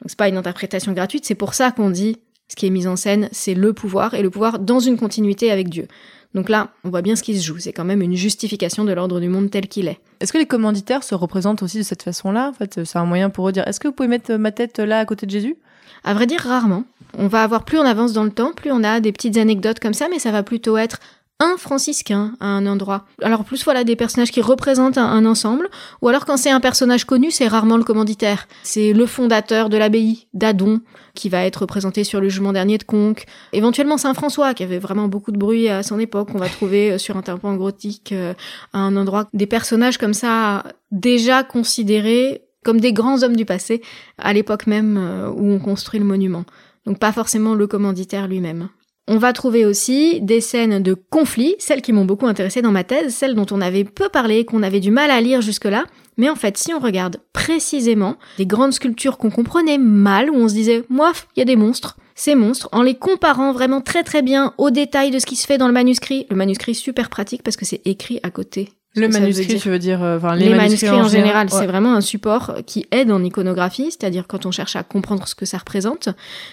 [0.00, 2.86] Donc c'est pas une interprétation gratuite, c'est pour ça qu'on dit ce qui est mis
[2.86, 5.88] en scène, c'est le pouvoir, et le pouvoir dans une continuité avec Dieu.
[6.34, 7.58] Donc là, on voit bien ce qui se joue.
[7.58, 10.00] C'est quand même une justification de l'ordre du monde tel qu'il est.
[10.20, 12.48] Est-ce que les commanditaires se représentent aussi de cette façon-là?
[12.48, 14.50] En fait, c'est un moyen pour eux de dire est-ce que vous pouvez mettre ma
[14.50, 15.56] tête là à côté de Jésus?
[16.02, 16.84] À vrai dire, rarement.
[17.16, 19.78] On va avoir plus on avance dans le temps, plus on a des petites anecdotes
[19.78, 20.98] comme ça, mais ça va plutôt être
[21.40, 23.04] un franciscain à un endroit.
[23.22, 25.68] Alors plus voilà des personnages qui représentent un, ensemble,
[26.00, 28.46] ou alors quand c'est un personnage connu, c'est rarement le commanditaire.
[28.62, 30.80] C'est le fondateur de l'abbaye d'Adon
[31.14, 33.24] qui va être représenté sur le jugement dernier de Conques.
[33.52, 36.28] Éventuellement Saint François qui avait vraiment beaucoup de bruit à son époque.
[36.34, 38.34] On va trouver euh, sur un tympan gothique euh,
[38.72, 43.82] à un endroit des personnages comme ça déjà considérés comme des grands hommes du passé
[44.18, 46.44] à l'époque même euh, où on construit le monument.
[46.86, 48.68] Donc pas forcément le commanditaire lui-même.
[49.06, 52.84] On va trouver aussi des scènes de conflits, celles qui m'ont beaucoup intéressé dans ma
[52.84, 55.84] thèse, celles dont on avait peu parlé, qu'on avait du mal à lire jusque-là.
[56.16, 60.48] Mais en fait, si on regarde précisément des grandes sculptures qu'on comprenait mal, où on
[60.48, 64.04] se disait, moi, il y a des monstres, ces monstres, en les comparant vraiment très
[64.04, 67.10] très bien aux détails de ce qui se fait dans le manuscrit, le manuscrit super
[67.10, 70.54] pratique parce que c'est écrit à côté le manuscrit, tu veux dire euh, enfin, les,
[70.54, 74.76] manuscrits, en général, c'est vraiment un support qui aide en iconographie, c'est-à-dire quand on cherche
[74.76, 76.08] à comprendre ce que ça représente,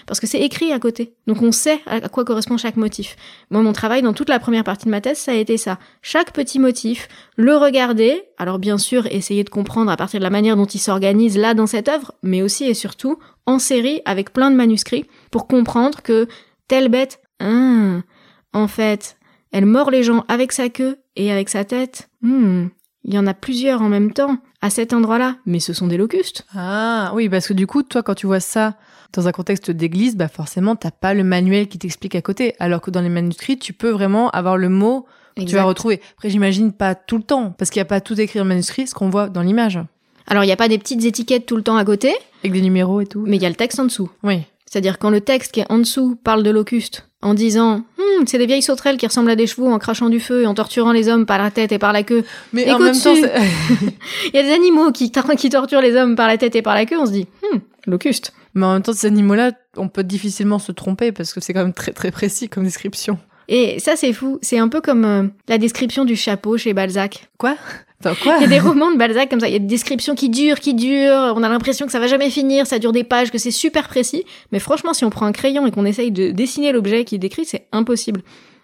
[0.06, 1.14] parce que c'est écrit à côté.
[1.26, 3.16] Donc on sait à quoi correspond chaque motif.
[3.50, 5.78] Moi, mon travail dans toute la première partie de ma thèse, ça a été ça.
[6.02, 10.30] Chaque petit motif, le regarder, alors bien sûr, essayer de comprendre à partir de la
[10.30, 14.32] manière dont il s'organise là dans cette œuvre, mais aussi et surtout en série avec
[14.32, 16.26] plein de manuscrits pour comprendre que
[16.68, 18.02] telle bête, hein,
[18.52, 19.16] en fait,
[19.52, 22.08] elle mord les gens avec sa queue et avec sa tête.
[22.22, 22.66] Hmm,
[23.04, 25.96] il y en a plusieurs en même temps à cet endroit-là, mais ce sont des
[25.96, 26.46] locustes.
[26.54, 28.76] Ah oui, parce que du coup, toi, quand tu vois ça
[29.12, 32.80] dans un contexte d'église, bah forcément, t'as pas le manuel qui t'explique à côté, alors
[32.80, 36.00] que dans les manuscrits, tu peux vraiment avoir le mot que tu vas retrouver.
[36.14, 38.86] Après, j'imagine pas tout le temps, parce qu'il n'y a pas tout écrit en manuscrit,
[38.86, 39.80] ce qu'on voit dans l'image.
[40.26, 42.14] Alors, il n'y a pas des petites étiquettes tout le temps à côté.
[42.44, 43.24] Avec des numéros et tout.
[43.26, 44.10] Mais il y a le texte en dessous.
[44.22, 44.42] Oui.
[44.72, 48.38] C'est-à-dire quand le texte qui est en dessous parle de locustes, en disant hm, c'est
[48.38, 50.92] des vieilles sauterelles qui ressemblent à des chevaux en crachant du feu et en torturant
[50.92, 52.24] les hommes par la tête et par la queue.
[52.54, 56.26] Mais en même temps, il y a des animaux qui, qui torturent les hommes par
[56.26, 56.98] la tête et par la queue.
[56.98, 58.32] On se dit hm, locuste.
[58.54, 61.64] Mais en même temps, ces animaux-là, on peut difficilement se tromper parce que c'est quand
[61.64, 63.18] même très très précis comme description.
[63.48, 64.38] Et ça, c'est fou.
[64.40, 67.28] C'est un peu comme euh, la description du chapeau chez Balzac.
[67.36, 67.56] Quoi?
[68.38, 70.28] Il y a des romans de Balzac comme ça, il y a des descriptions qui
[70.28, 73.30] durent, qui durent, on a l'impression que ça va jamais finir, ça dure des pages,
[73.30, 76.30] que c'est super précis, mais franchement, si on prend un crayon et qu'on essaye de
[76.30, 78.22] dessiner l'objet qui décrit, c'est impossible.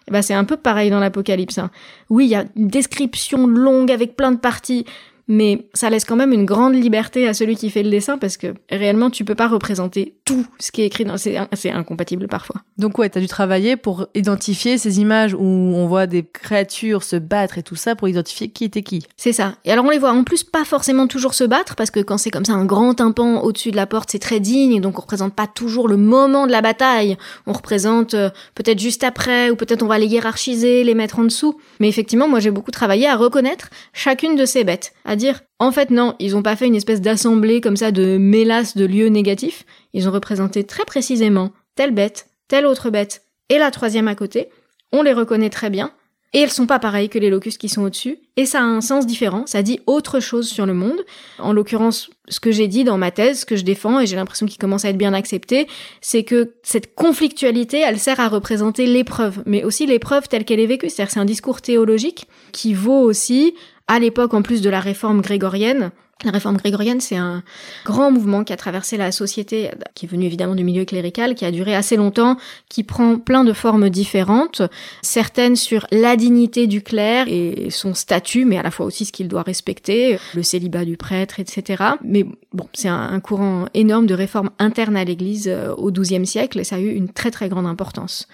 [0.09, 1.57] Bah, c'est un peu pareil dans l'Apocalypse.
[1.59, 1.69] Hein.
[2.09, 4.85] Oui, il y a une description longue avec plein de parties,
[5.29, 8.35] mais ça laisse quand même une grande liberté à celui qui fait le dessin parce
[8.35, 12.27] que réellement tu peux pas représenter tout ce qui est écrit dans c'est c'est incompatible
[12.27, 12.61] parfois.
[12.77, 17.15] Donc ouais, t'as dû travailler pour identifier ces images où on voit des créatures se
[17.15, 19.05] battre et tout ça pour identifier qui était qui.
[19.15, 19.53] C'est ça.
[19.63, 22.17] Et alors on les voit en plus pas forcément toujours se battre parce que quand
[22.17, 25.01] c'est comme ça un grand tympan au-dessus de la porte, c'est très digne donc on
[25.01, 27.17] représente pas toujours le moment de la bataille.
[27.45, 31.23] On représente euh, peut-être juste après ou peut-être on va les hiérarchiser, les mettre en
[31.23, 31.59] dessous.
[31.79, 35.71] Mais effectivement, moi j'ai beaucoup travaillé à reconnaître chacune de ces bêtes, à dire en
[35.71, 39.09] fait non, ils ont pas fait une espèce d'assemblée comme ça de mélasse de lieux
[39.09, 44.15] négatifs, ils ont représenté très précisément telle bête, telle autre bête et la troisième à
[44.15, 44.49] côté,
[44.91, 45.91] on les reconnaît très bien,
[46.33, 48.81] et elles sont pas pareilles que les locus qui sont au-dessus, et ça a un
[48.81, 51.03] sens différent, ça dit autre chose sur le monde.
[51.39, 54.15] En l'occurrence, ce que j'ai dit dans ma thèse, ce que je défends, et j'ai
[54.15, 55.67] l'impression qu'il commence à être bien accepté,
[56.01, 60.67] c'est que cette conflictualité, elle sert à représenter l'épreuve, mais aussi l'épreuve telle qu'elle est
[60.67, 60.89] vécue.
[60.89, 63.55] C'est-à-dire c'est un discours théologique qui vaut aussi
[63.89, 65.91] à l'époque, en plus de la réforme grégorienne,
[66.25, 67.43] la réforme grégorienne, c'est un
[67.85, 71.45] grand mouvement qui a traversé la société, qui est venu évidemment du milieu clérical, qui
[71.45, 72.35] a duré assez longtemps,
[72.67, 74.61] qui prend plein de formes différentes,
[75.01, 79.13] certaines sur la dignité du clerc et son statut, mais à la fois aussi ce
[79.13, 81.83] qu'il doit respecter, le célibat du prêtre, etc.
[82.03, 86.59] Mais bon, c'est un, courant énorme de réformes internes à l'Église euh, au XIIe siècle,
[86.59, 88.27] et ça a eu une très très grande importance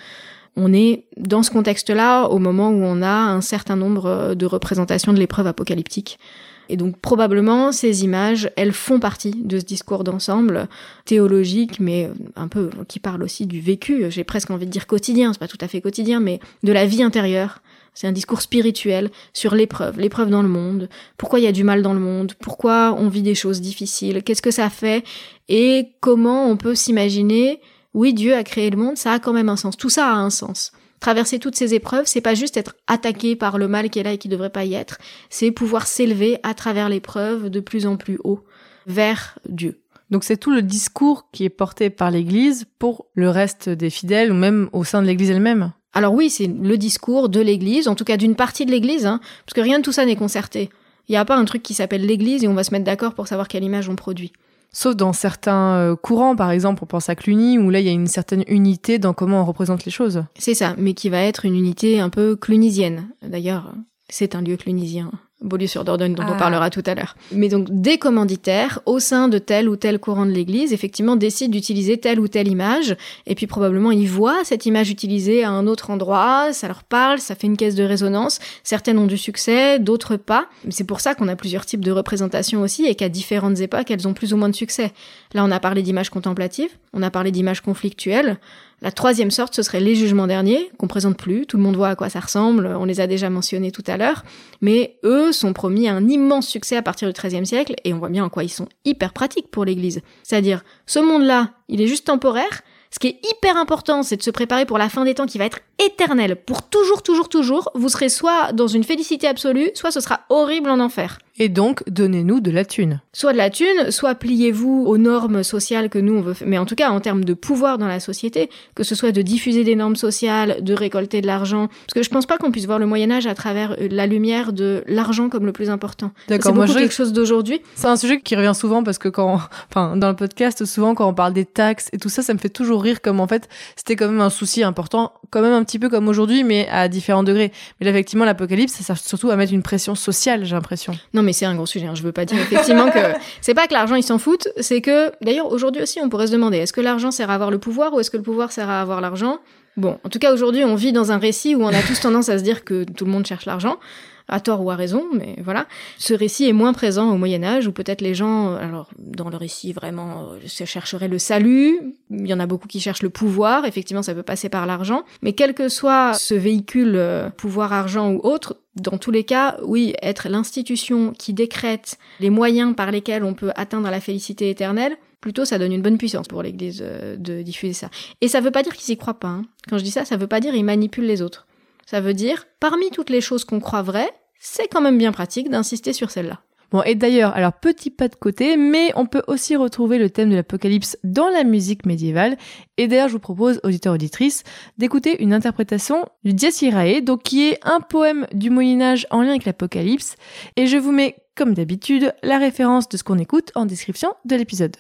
[0.56, 4.46] on est dans ce contexte-là au moment où on a un certain nombre euh, de
[4.46, 6.20] représentations de l'épreuve apocalyptique.
[6.68, 10.68] Et donc probablement ces images, elles font partie de ce discours d'ensemble
[11.06, 14.06] théologique, mais euh, un peu qui parle aussi du vécu.
[14.10, 16.86] J'ai presque envie de dire quotidien, c'est pas tout à fait quotidien, mais de la
[16.86, 17.62] vie intérieure.
[17.94, 21.64] C'est un discours spirituel sur l'épreuve, l'épreuve dans le monde, pourquoi il y a du
[21.64, 25.06] mal dans le monde, pourquoi on vit des choses difficiles, qu'est-ce que ça fait,
[25.48, 27.62] et comment on peut s'imaginer
[27.96, 29.78] oui, Dieu a créé le monde, ça a quand même un sens.
[29.78, 30.74] Tout ça a un sens.
[31.00, 34.12] Traverser toutes ces épreuves, c'est pas juste être attaqué par le mal qui est là
[34.12, 34.98] et qui devrait pas y être,
[35.30, 38.44] c'est pouvoir s'élever à travers l'épreuve de plus en plus haut
[38.86, 39.82] vers Dieu.
[40.12, 44.32] Donc c'est tout le discours qui est porté par l'Église pour le reste des fidèles
[44.32, 45.72] ou même au sein de l'Église elle-même.
[45.94, 49.22] Alors oui, c'est le discours de l'Église, en tout cas d'une partie de l'Église, hein,
[49.46, 50.70] parce que rien de tout ça n'est concerté.
[51.08, 53.14] Il n'y a pas un truc qui s'appelle l'Église et on va se mettre d'accord
[53.14, 54.34] pour savoir quelle image on produit.
[54.78, 57.90] Sauf dans certains euh, courants, par exemple, on pense à Cluny, où là, il y
[57.90, 60.26] a une certaine unité dans comment on représente les choses.
[60.38, 63.08] C'est ça, mais qui va être une unité un peu clunisienne.
[63.22, 63.74] D'ailleurs,
[64.10, 65.12] c'est un lieu clunisien.
[65.42, 66.40] Beaulieu-sur-Dordogne dont on ah.
[66.40, 67.16] parlera tout à l'heure.
[67.32, 71.52] Mais donc des commanditaires au sein de tel ou tel courant de l'Église, effectivement, décident
[71.52, 72.96] d'utiliser telle ou telle image,
[73.28, 77.20] et puis probablement ils voient cette image utilisée à un autre endroit, ça leur parle,
[77.20, 78.40] ça fait une caisse de résonance.
[78.64, 80.48] Certaines ont du succès, d'autres pas.
[80.70, 84.08] C'est pour ça qu'on a plusieurs types de représentations aussi, et qu'à différentes époques, elles
[84.08, 84.94] ont plus ou moins de succès.
[85.36, 88.40] Là, on a parlé d'images contemplatives, on a parlé d'images conflictuelles.
[88.82, 91.90] La troisième sorte, ce serait les jugements derniers, qu'on présente plus, tout le monde voit
[91.90, 94.24] à quoi ça ressemble, on les a déjà mentionnés tout à l'heure,
[94.62, 98.08] mais eux sont promis un immense succès à partir du XIIIe siècle, et on voit
[98.08, 100.00] bien en quoi ils sont hyper pratiques pour l'Église.
[100.24, 104.32] C'est-à-dire, ce monde-là, il est juste temporaire, ce qui est hyper important, c'est de se
[104.32, 106.36] préparer pour la fin des temps qui va être éternelle.
[106.36, 110.70] Pour toujours, toujours, toujours, vous serez soit dans une félicité absolue, soit ce sera horrible
[110.70, 111.20] en enfer.
[111.38, 113.02] Et donc, donnez-nous de la thune.
[113.12, 116.48] Soit de la thune, soit pliez-vous aux normes sociales que nous on veut faire.
[116.48, 119.22] Mais en tout cas, en termes de pouvoir dans la société, que ce soit de
[119.22, 121.68] diffuser des normes sociales, de récolter de l'argent.
[121.68, 124.54] Parce que je pense pas qu'on puisse voir le Moyen-Âge à travers euh, la lumière
[124.54, 126.12] de l'argent comme le plus important.
[126.30, 126.74] D'accord, moi je...
[126.74, 127.62] quelque chose d'aujourd'hui.
[127.76, 131.08] C'est un sujet qui revient souvent parce que quand, enfin, dans le podcast, souvent quand
[131.08, 133.50] on parle des taxes et tout ça, ça me fait toujours rire comme en fait,
[133.76, 136.88] c'était quand même un souci important, quand même un petit peu comme aujourd'hui, mais à
[136.88, 137.52] différents degrés.
[137.80, 140.94] Mais là, effectivement, l'apocalypse, ça sert surtout à mettre une pression sociale, j'ai l'impression.
[141.14, 141.88] Non, mais c'est un gros sujet.
[141.88, 141.96] Hein.
[141.96, 143.00] Je veux pas dire effectivement que
[143.42, 146.32] c'est pas que l'argent ils s'en foutent, c'est que d'ailleurs aujourd'hui aussi on pourrait se
[146.32, 148.70] demander est-ce que l'argent sert à avoir le pouvoir ou est-ce que le pouvoir sert
[148.70, 149.40] à avoir l'argent?
[149.78, 152.30] Bon, en tout cas aujourd'hui on vit dans un récit où on a tous tendance
[152.30, 153.78] à se dire que tout le monde cherche l'argent
[154.28, 155.68] à tort ou à raison, mais voilà.
[155.98, 159.38] Ce récit est moins présent au Moyen Âge, où peut-être les gens, alors dans le
[159.38, 161.80] récit vraiment, euh, se chercheraient le salut.
[162.10, 163.66] Il y en a beaucoup qui cherchent le pouvoir.
[163.66, 165.04] Effectivement, ça peut passer par l'argent.
[165.22, 169.58] Mais quel que soit ce véhicule, euh, pouvoir, argent ou autre, dans tous les cas,
[169.64, 174.98] oui, être l'institution qui décrète les moyens par lesquels on peut atteindre la félicité éternelle,
[175.22, 177.90] plutôt ça donne une bonne puissance pour l'Église euh, de diffuser ça.
[178.22, 179.30] Et ça veut pas dire qu'ils y croient pas.
[179.30, 179.46] Hein.
[179.70, 181.48] Quand je dis ça, ça veut pas dire qu'ils manipulent les autres.
[181.86, 185.50] Ça veut dire, parmi toutes les choses qu'on croit vraies, c'est quand même bien pratique
[185.50, 186.42] d'insister sur celle-là.
[186.72, 190.32] Bon, et d'ailleurs, alors petit pas de côté, mais on peut aussi retrouver le thème
[190.32, 192.38] de l'apocalypse dans la musique médiévale.
[192.78, 194.44] Et d'ailleurs, je vous propose, auditeurs auditrices,
[194.78, 199.22] d'écouter une interprétation du Dies Irae, donc qui est un poème du Moyen Âge en
[199.22, 200.16] lien avec l'apocalypse.
[200.56, 204.36] Et je vous mets, comme d'habitude, la référence de ce qu'on écoute en description de
[204.36, 204.76] l'épisode.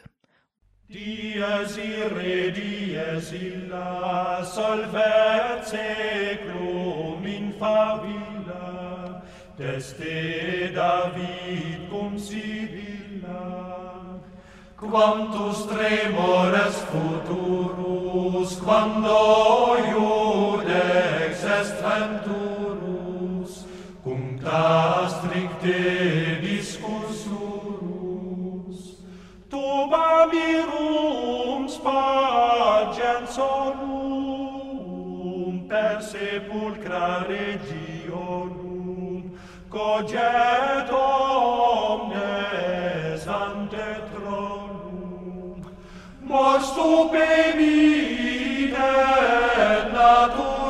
[0.95, 9.21] Dies irae, dies illa, solvet seclum in favilla,
[9.57, 13.43] teste David cum sibilla.
[14.77, 23.51] Quantus tremores futurus, quando iudex est venturus,
[24.01, 26.34] cum ta stricte
[29.95, 34.05] pavirum spargens solum
[35.69, 39.15] per sepulcra regionum
[39.73, 40.89] coget
[41.91, 42.23] omnes
[43.43, 45.59] ante tronum.
[46.29, 48.75] Mors stupe pemidet
[49.95, 50.64] natura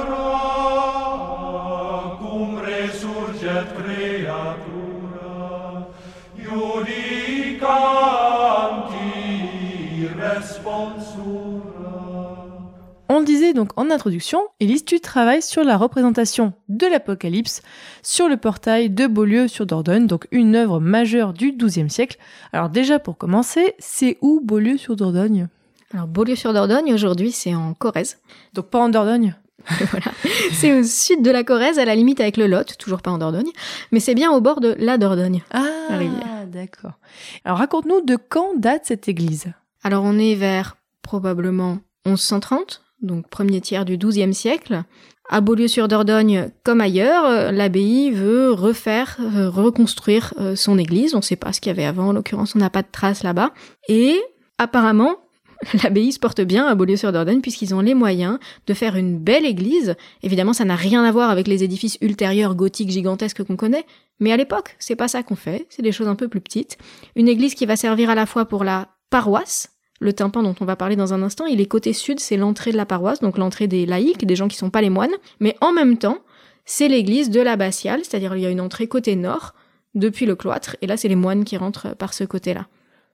[13.26, 17.64] le disait donc en introduction, Élise, tu travailles sur la représentation de l'Apocalypse
[18.04, 22.18] sur le portail de Beaulieu sur Dordogne, donc une œuvre majeure du XIIe siècle.
[22.54, 25.48] Alors déjà pour commencer, c'est où Beaulieu sur Dordogne?
[25.92, 28.20] Alors Beaulieu sur Dordogne aujourd'hui c'est en Corrèze.
[28.54, 29.36] Donc pas en Dordogne?
[29.90, 30.12] Voilà.
[30.52, 33.18] C'est au sud de la Corrèze, à la limite avec le Lot, toujours pas en
[33.18, 33.50] Dordogne,
[33.92, 35.42] mais c'est bien au bord de la Dordogne.
[35.52, 37.00] Ah, d'accord.
[37.44, 39.48] Alors raconte-nous de quand date cette église?
[39.84, 44.84] Alors on est vers probablement 1130, donc premier tiers du XIIe siècle.
[45.28, 51.16] À Beaulieu-sur-Dordogne, comme ailleurs, l'abbaye veut refaire, euh, reconstruire euh, son église.
[51.16, 52.88] On ne sait pas ce qu'il y avait avant, en l'occurrence, on n'a pas de
[52.92, 53.52] traces là-bas.
[53.88, 54.22] Et
[54.60, 55.16] apparemment,
[55.84, 58.38] l'abbaye se porte bien à Beaulieu-sur-Dordogne puisqu'ils ont les moyens
[58.68, 59.96] de faire une belle église.
[60.22, 63.86] Évidemment, ça n'a rien à voir avec les édifices ultérieurs gothiques gigantesques qu'on connaît,
[64.20, 66.78] mais à l'époque, c'est pas ça qu'on fait, c'est des choses un peu plus petites.
[67.16, 70.66] Une église qui va servir à la fois pour la paroisse, le tympan dont on
[70.66, 73.38] va parler dans un instant, il est côté sud, c'est l'entrée de la paroisse, donc
[73.38, 76.20] l'entrée des laïcs, des gens qui sont pas les moines, mais en même temps,
[76.66, 79.54] c'est l'église de l'abbatiale, c'est-à-dire il y a une entrée côté nord,
[79.94, 82.68] depuis le cloître, et là c'est les moines qui rentrent par ce côté-là.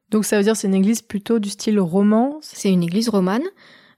[0.10, 2.40] Donc ça veut dire c'est une église plutôt du style roman?
[2.42, 3.44] C'est une église romane.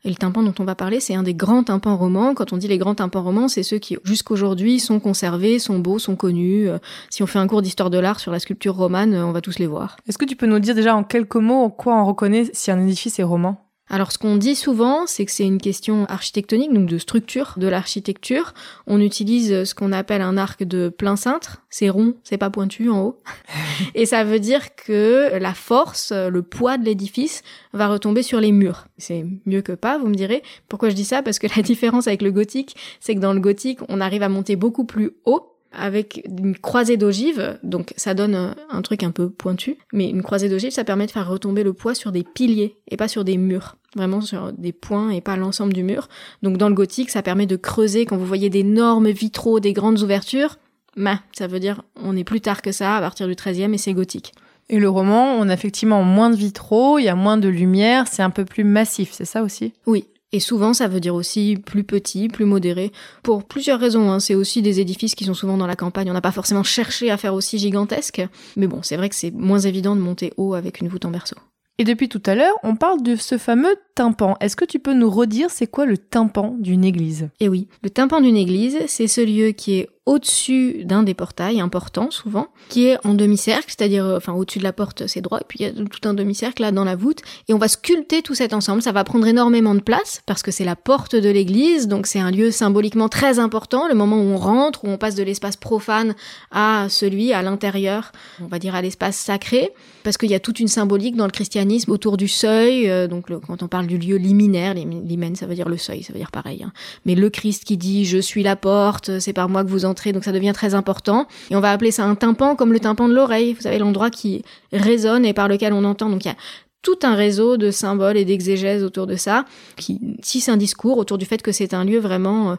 [0.06, 2.34] Et le tympan dont on va parler, c'est un des grands tympans romans.
[2.34, 5.98] Quand on dit les grands tympans romans, c'est ceux qui, jusqu'aujourd'hui, sont conservés, sont beaux,
[5.98, 6.68] sont connus.
[6.70, 6.78] Euh,
[7.10, 9.40] Si on fait un cours d'histoire de l'art sur la sculpture romane, euh, on va
[9.40, 9.96] tous les voir.
[10.08, 12.70] Est-ce que tu peux nous dire déjà en quelques mots en quoi on reconnaît si
[12.70, 13.63] un édifice est roman?
[13.90, 17.68] Alors, ce qu'on dit souvent, c'est que c'est une question architectonique, donc de structure de
[17.68, 18.54] l'architecture.
[18.88, 21.62] On utilise ce qu'on appelle un arc de plein cintre.
[21.70, 23.22] C'est rond, c'est pas pointu en haut.
[23.96, 27.44] Et ça veut dire que la force, le poids de l'édifice
[27.74, 28.88] va retomber sur les murs.
[28.98, 30.44] C'est mieux que pas, vous me direz.
[30.70, 31.22] Pourquoi je dis ça?
[31.22, 34.30] Parce que la différence avec le gothique, c'est que dans le gothique, on arrive à
[34.30, 39.12] monter beaucoup plus haut avec une croisée d'ogives, donc ça donne un, un truc un
[39.12, 42.24] peu pointu, mais une croisée d'ogives, ça permet de faire retomber le poids sur des
[42.24, 46.10] piliers et pas sur des murs, vraiment sur des points et pas l'ensemble du mur.
[46.42, 50.02] Donc dans le gothique, ça permet de creuser quand vous voyez d'énormes vitraux, des grandes
[50.02, 50.58] ouvertures,
[50.96, 53.78] bah, ça veut dire on est plus tard que ça, à partir du 13e, et
[53.78, 54.34] c'est gothique.
[54.70, 58.08] Et le roman, on a effectivement moins de vitraux, il y a moins de lumière,
[58.08, 59.74] c'est un peu plus massif, c'est ça aussi?
[59.86, 60.06] Oui.
[60.34, 62.92] Et souvent, ça veut dire aussi plus petit, plus modéré,
[63.22, 64.12] pour plusieurs raisons.
[64.12, 64.20] Hein.
[64.20, 66.10] C'est aussi des édifices qui sont souvent dans la campagne.
[66.10, 68.26] On n'a pas forcément cherché à faire aussi gigantesque.
[68.58, 71.12] Mais bon, c'est vrai que c'est moins évident de monter haut avec une voûte en
[71.12, 71.38] berceau.
[71.80, 74.36] Et depuis tout à l'heure, on parle de ce fameux tympan.
[74.40, 77.30] Est-ce que tu peux nous redire c'est quoi le tympan d'une église?
[77.40, 81.62] Et oui, le tympan d'une église, c'est ce lieu qui est au-dessus d'un des portails
[81.62, 85.40] importants souvent, qui est en demi-cercle, c'est-à-dire euh, enfin au-dessus de la porte c'est droit,
[85.40, 87.70] et puis il y a tout un demi-cercle là dans la voûte, et on va
[87.70, 88.82] sculpter tout cet ensemble.
[88.82, 92.20] Ça va prendre énormément de place parce que c'est la porte de l'église, donc c'est
[92.20, 95.56] un lieu symboliquement très important, le moment où on rentre, où on passe de l'espace
[95.56, 96.16] profane
[96.52, 98.12] à celui à l'intérieur,
[98.42, 99.72] on va dire à l'espace sacré,
[100.04, 103.28] parce qu'il y a toute une symbolique dans le christianisme autour du seuil, euh, donc
[103.48, 106.20] quand on parle du lieu liminaire, lim- limen ça veut dire le seuil, ça veut
[106.20, 106.74] dire pareil, hein.
[107.06, 110.24] mais le Christ qui dit je suis la porte, c'est par moi que vous donc
[110.24, 113.14] ça devient très important, et on va appeler ça un tympan comme le tympan de
[113.14, 116.38] l'oreille, vous savez l'endroit qui résonne et par lequel on entend, donc il y a
[116.82, 119.46] tout un réseau de symboles et d'exégèses autour de ça,
[119.78, 122.56] qui tisse un discours autour du fait que c'est un lieu vraiment euh,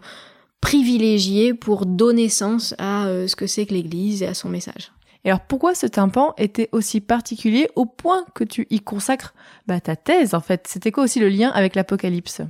[0.63, 4.93] privilégié pour donner sens à euh, ce que c'est que l'Église et à son message.
[5.27, 9.35] Et alors pourquoi ce tympan était aussi particulier au point que tu y consacres
[9.67, 10.67] bah, ta thèse en fait?
[10.69, 12.41] C'était quoi aussi le lien avec l'Apocalypse?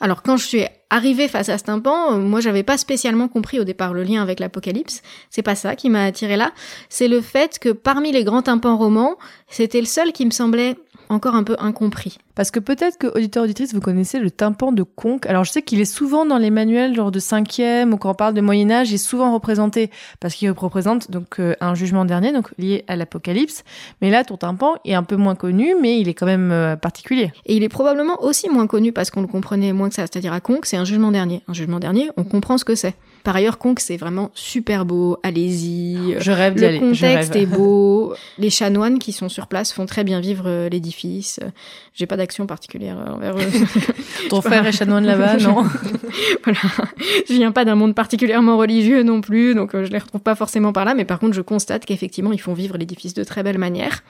[0.00, 3.60] Alors quand je suis arrivé face à ce tympan, euh, moi j'avais pas spécialement compris
[3.60, 5.02] au départ le lien avec l'Apocalypse.
[5.30, 6.52] C'est pas ça qui m'a attiré là.
[6.88, 9.16] C'est le fait que parmi les grands tympans romans,
[9.48, 10.76] c'était le seul qui me semblait
[11.08, 12.18] encore un peu incompris.
[12.34, 15.26] Parce que peut-être que, auditeur auditrice, vous connaissez le tympan de Conque.
[15.26, 18.14] Alors, je sais qu'il est souvent dans les manuels, genre de cinquième, ou quand on
[18.14, 22.32] parle de Moyen-Âge, il est souvent représenté, parce qu'il représente donc euh, un jugement dernier,
[22.32, 23.64] donc lié à l'Apocalypse.
[24.00, 26.76] Mais là, ton tympan est un peu moins connu, mais il est quand même euh,
[26.76, 27.32] particulier.
[27.46, 30.02] Et il est probablement aussi moins connu parce qu'on le comprenait moins que ça.
[30.02, 31.42] C'est-à-dire à Conque, c'est un jugement dernier.
[31.48, 32.94] Un jugement dernier, on comprend ce que c'est.
[33.24, 35.18] Par ailleurs, Conque, c'est vraiment super beau.
[35.22, 36.16] Allez-y.
[36.18, 37.36] Je rêve Le aller, contexte rêve.
[37.42, 38.14] est beau.
[38.38, 41.40] Les chanoines qui sont sur place font très bien vivre euh, l'édifice.
[41.94, 43.50] J'ai pas d'action particulière euh, envers eux.
[44.30, 45.64] Ton frère est chanoine là-bas, non
[46.44, 46.58] voilà.
[47.28, 50.34] Je viens pas d'un monde particulièrement religieux non plus, donc euh, je les retrouve pas
[50.34, 53.42] forcément par là, mais par contre, je constate qu'effectivement, ils font vivre l'édifice de très
[53.42, 54.02] belle manière.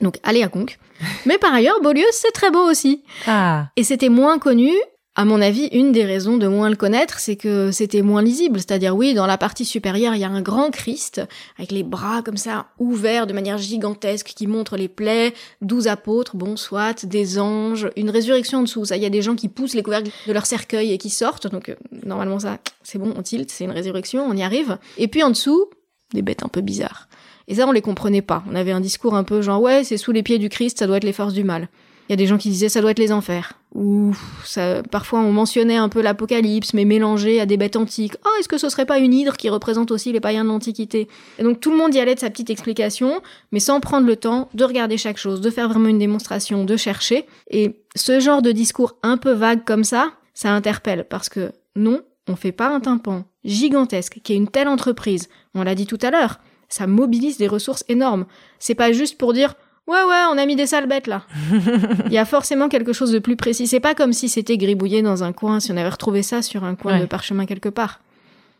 [0.00, 0.78] Donc, allez à Conques.
[1.24, 3.02] Mais par ailleurs, Beaulieu, c'est très beau aussi.
[3.26, 4.70] Ah, Et c'était moins connu.
[5.18, 8.58] À mon avis, une des raisons de moins le connaître, c'est que c'était moins lisible.
[8.58, 11.22] C'est-à-dire, oui, dans la partie supérieure, il y a un grand Christ,
[11.58, 16.36] avec les bras comme ça, ouverts de manière gigantesque, qui montre les plaies, douze apôtres,
[16.36, 18.84] bon, soit, des anges, une résurrection en dessous.
[18.84, 21.08] Ça, il y a des gens qui poussent les couvercles de leur cercueil et qui
[21.08, 21.46] sortent.
[21.46, 24.76] Donc, euh, normalement, ça, c'est bon, on tilt, c'est une résurrection, on y arrive.
[24.98, 25.70] Et puis en dessous,
[26.12, 27.08] des bêtes un peu bizarres.
[27.48, 28.44] Et ça, on les comprenait pas.
[28.50, 30.86] On avait un discours un peu genre, ouais, c'est sous les pieds du Christ, ça
[30.86, 31.70] doit être les forces du mal.
[32.08, 33.54] Il y a des gens qui disaient ça doit être les enfers.
[33.74, 38.14] Ou ça, parfois on mentionnait un peu l'apocalypse, mais mélangé à des bêtes antiques.
[38.24, 41.08] Ah, est-ce que ce serait pas une hydre qui représente aussi les païens de l'Antiquité?
[41.38, 43.20] Et donc tout le monde y allait de sa petite explication,
[43.52, 46.76] mais sans prendre le temps de regarder chaque chose, de faire vraiment une démonstration, de
[46.76, 47.26] chercher.
[47.50, 52.02] Et ce genre de discours un peu vague comme ça, ça interpelle parce que non,
[52.28, 55.28] on fait pas un tympan gigantesque qui est une telle entreprise.
[55.54, 58.26] On l'a dit tout à l'heure, ça mobilise des ressources énormes.
[58.58, 59.54] C'est pas juste pour dire
[59.86, 61.22] Ouais, ouais, on a mis des sales bêtes là.
[62.06, 63.66] Il y a forcément quelque chose de plus précis.
[63.68, 66.64] C'est pas comme si c'était gribouillé dans un coin, si on avait retrouvé ça sur
[66.64, 67.00] un coin Ouais.
[67.00, 68.00] de parchemin quelque part.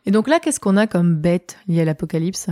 [0.05, 2.47] Et donc là, qu'est-ce qu'on a comme bête liée à l'Apocalypse?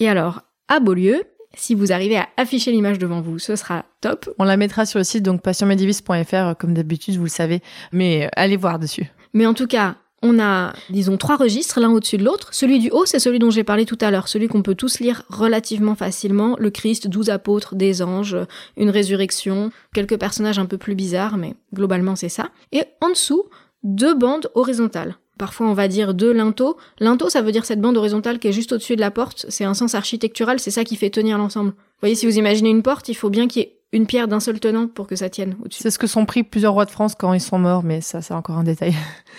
[0.00, 1.22] Et alors, à Beaulieu,
[1.54, 4.30] si vous arrivez à afficher l'image devant vous, ce sera top.
[4.38, 7.60] On la mettra sur le site, donc passionmédivis.fr, euh, comme d'habitude, vous le savez.
[7.92, 9.04] Mais euh, allez voir dessus.
[9.34, 12.48] Mais en tout cas, on a, disons, trois registres, l'un au-dessus de l'autre.
[12.52, 14.98] Celui du haut, c'est celui dont j'ai parlé tout à l'heure, celui qu'on peut tous
[14.98, 16.56] lire relativement facilement.
[16.58, 18.36] Le Christ, douze apôtres, des anges,
[18.76, 22.50] une résurrection, quelques personnages un peu plus bizarres, mais globalement c'est ça.
[22.72, 23.44] Et en dessous,
[23.84, 25.16] deux bandes horizontales.
[25.38, 26.76] Parfois on va dire deux linteaux.
[26.98, 29.46] Linteau, ça veut dire cette bande horizontale qui est juste au-dessus de la porte.
[29.48, 31.70] C'est un sens architectural, c'est ça qui fait tenir l'ensemble.
[31.70, 34.28] Vous voyez, si vous imaginez une porte, il faut bien qu'il y ait une pierre
[34.28, 35.82] d'un seul tenant pour que ça tienne au-dessus.
[35.82, 38.20] C'est ce que sont pris plusieurs rois de France quand ils sont morts, mais ça,
[38.20, 38.94] c'est encore un détail.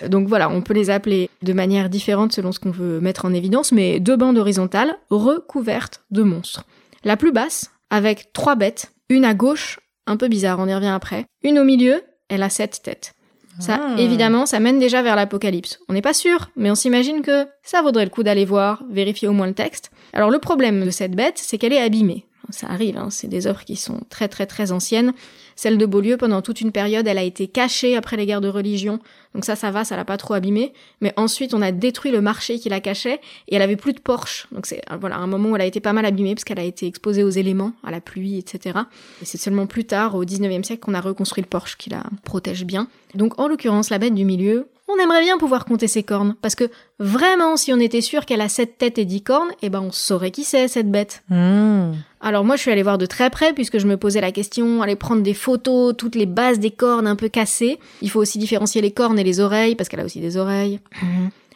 [0.08, 3.34] Donc voilà, on peut les appeler de manière différente selon ce qu'on veut mettre en
[3.34, 6.66] évidence, mais deux bandes horizontales recouvertes de monstres.
[7.04, 10.88] La plus basse, avec trois bêtes, une à gauche, un peu bizarre, on y revient
[10.88, 13.14] après, une au milieu, elle a sept têtes.
[13.60, 13.96] Ça, Ah.
[14.00, 15.80] évidemment, ça mène déjà vers l'apocalypse.
[15.90, 19.28] On n'est pas sûr, mais on s'imagine que ça vaudrait le coup d'aller voir, vérifier
[19.28, 19.92] au moins le texte.
[20.14, 22.26] Alors le problème de cette bête, c'est qu'elle est abîmée.
[22.52, 25.14] Ça arrive, hein, c'est des œuvres qui sont très très très anciennes.
[25.56, 28.48] Celle de Beaulieu, pendant toute une période, elle a été cachée après les guerres de
[28.48, 29.00] religion.
[29.36, 30.74] Donc ça, ça va, ça l'a pas trop abîmée.
[31.02, 34.00] Mais ensuite, on a détruit le marché qui la cachait et elle avait plus de
[34.00, 34.48] porche.
[34.52, 36.64] Donc c'est voilà un moment où elle a été pas mal abîmée parce qu'elle a
[36.64, 38.80] été exposée aux éléments, à la pluie, etc.
[39.22, 42.04] Et c'est seulement plus tard, au 19e siècle, qu'on a reconstruit le porche qui la
[42.24, 42.88] protège bien.
[43.14, 46.36] Donc en l'occurrence, la bête du milieu, on aimerait bien pouvoir compter ses cornes.
[46.42, 46.70] Parce que
[47.00, 49.92] vraiment, si on était sûr qu'elle a sept têtes et dix cornes, eh ben on
[49.92, 51.24] saurait qui c'est cette bête.
[51.30, 51.92] Hmm.
[52.22, 54.82] Alors moi, je suis allée voir de très près puisque je me posais la question,
[54.82, 57.80] aller prendre des photos, toutes les bases des cornes un peu cassées.
[58.02, 60.80] Il faut aussi différencier les cornes et les oreilles parce qu'elle a aussi des oreilles.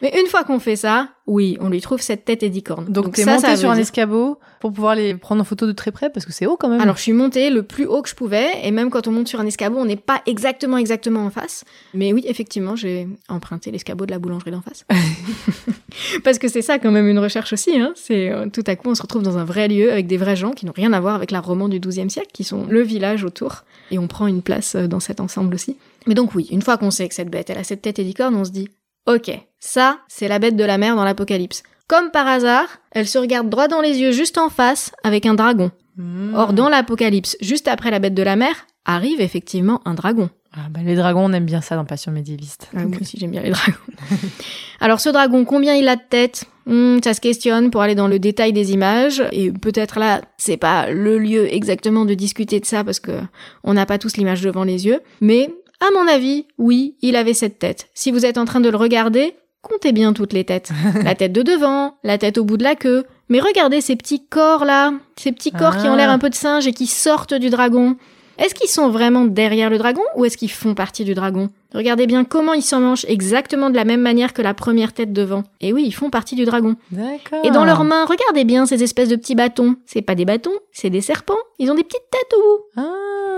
[0.04, 2.84] Mais une fois qu'on fait ça, oui, on lui trouve cette tête et dix cornes.
[2.92, 5.66] Donc, t'es ça, monté ça sur un dire- escabeau pour pouvoir les prendre en photo
[5.66, 6.82] de très près parce que c'est haut quand même.
[6.82, 9.28] Alors je suis montée le plus haut que je pouvais et même quand on monte
[9.28, 11.64] sur un escabeau, on n'est pas exactement exactement en face.
[11.94, 14.84] Mais oui, effectivement, j'ai emprunté l'escabeau de la boulangerie d'en face.
[16.22, 17.74] Parce que c'est ça quand même une recherche aussi.
[17.80, 17.94] Hein.
[17.94, 20.36] C'est euh, tout à coup on se retrouve dans un vrai lieu avec des vrais
[20.36, 22.82] gens qui n'ont rien à voir avec la roman du XIIe siècle, qui sont le
[22.82, 25.78] village autour, et on prend une place euh, dans cet ensemble aussi.
[26.06, 28.04] Mais donc oui, une fois qu'on sait que cette bête elle a cette tête et
[28.04, 28.68] dix cornes, on se dit
[29.06, 29.30] ok,
[29.60, 31.62] ça c'est la bête de la mer dans l'Apocalypse.
[31.86, 35.34] Comme par hasard, elle se regarde droit dans les yeux juste en face avec un
[35.34, 35.70] dragon.
[35.96, 36.34] Hmm.
[36.34, 40.30] Or, dans l'Apocalypse, juste après la bête de la mer, arrive effectivement un dragon.
[40.56, 42.68] Ah, bah, les dragons, on aime bien ça dans Passion médiéviste.
[42.76, 43.76] Ah, moi aussi, j'aime bien les dragons.
[44.80, 46.44] Alors, ce dragon, combien il a de têtes?
[46.66, 49.22] Hmm, Ça se questionne pour aller dans le détail des images.
[49.32, 53.20] Et peut-être là, c'est pas le lieu exactement de discuter de ça parce que
[53.64, 55.00] on n'a pas tous l'image devant les yeux.
[55.20, 57.88] Mais, à mon avis, oui, il avait cette tête.
[57.94, 60.70] Si vous êtes en train de le regarder, comptez bien toutes les têtes.
[61.04, 63.04] la tête de devant, la tête au bout de la queue.
[63.28, 65.96] Mais regardez ces petits corps là, ces petits corps qui ont Ah.
[65.96, 67.96] l'air un peu de singe et qui sortent du dragon.
[68.36, 71.50] Est-ce qu'ils sont vraiment derrière le dragon ou est-ce qu'ils font partie du dragon?
[71.72, 75.12] Regardez bien comment ils s'en mangent exactement de la même manière que la première tête
[75.12, 75.44] devant.
[75.60, 76.74] Et oui, ils font partie du dragon.
[76.90, 77.44] D'accord.
[77.44, 79.76] Et dans leurs mains, regardez bien ces espèces de petits bâtons.
[79.86, 81.38] C'est pas des bâtons, c'est des serpents.
[81.60, 82.64] Ils ont des petites têtes au bout.
[82.82, 83.33] Ah,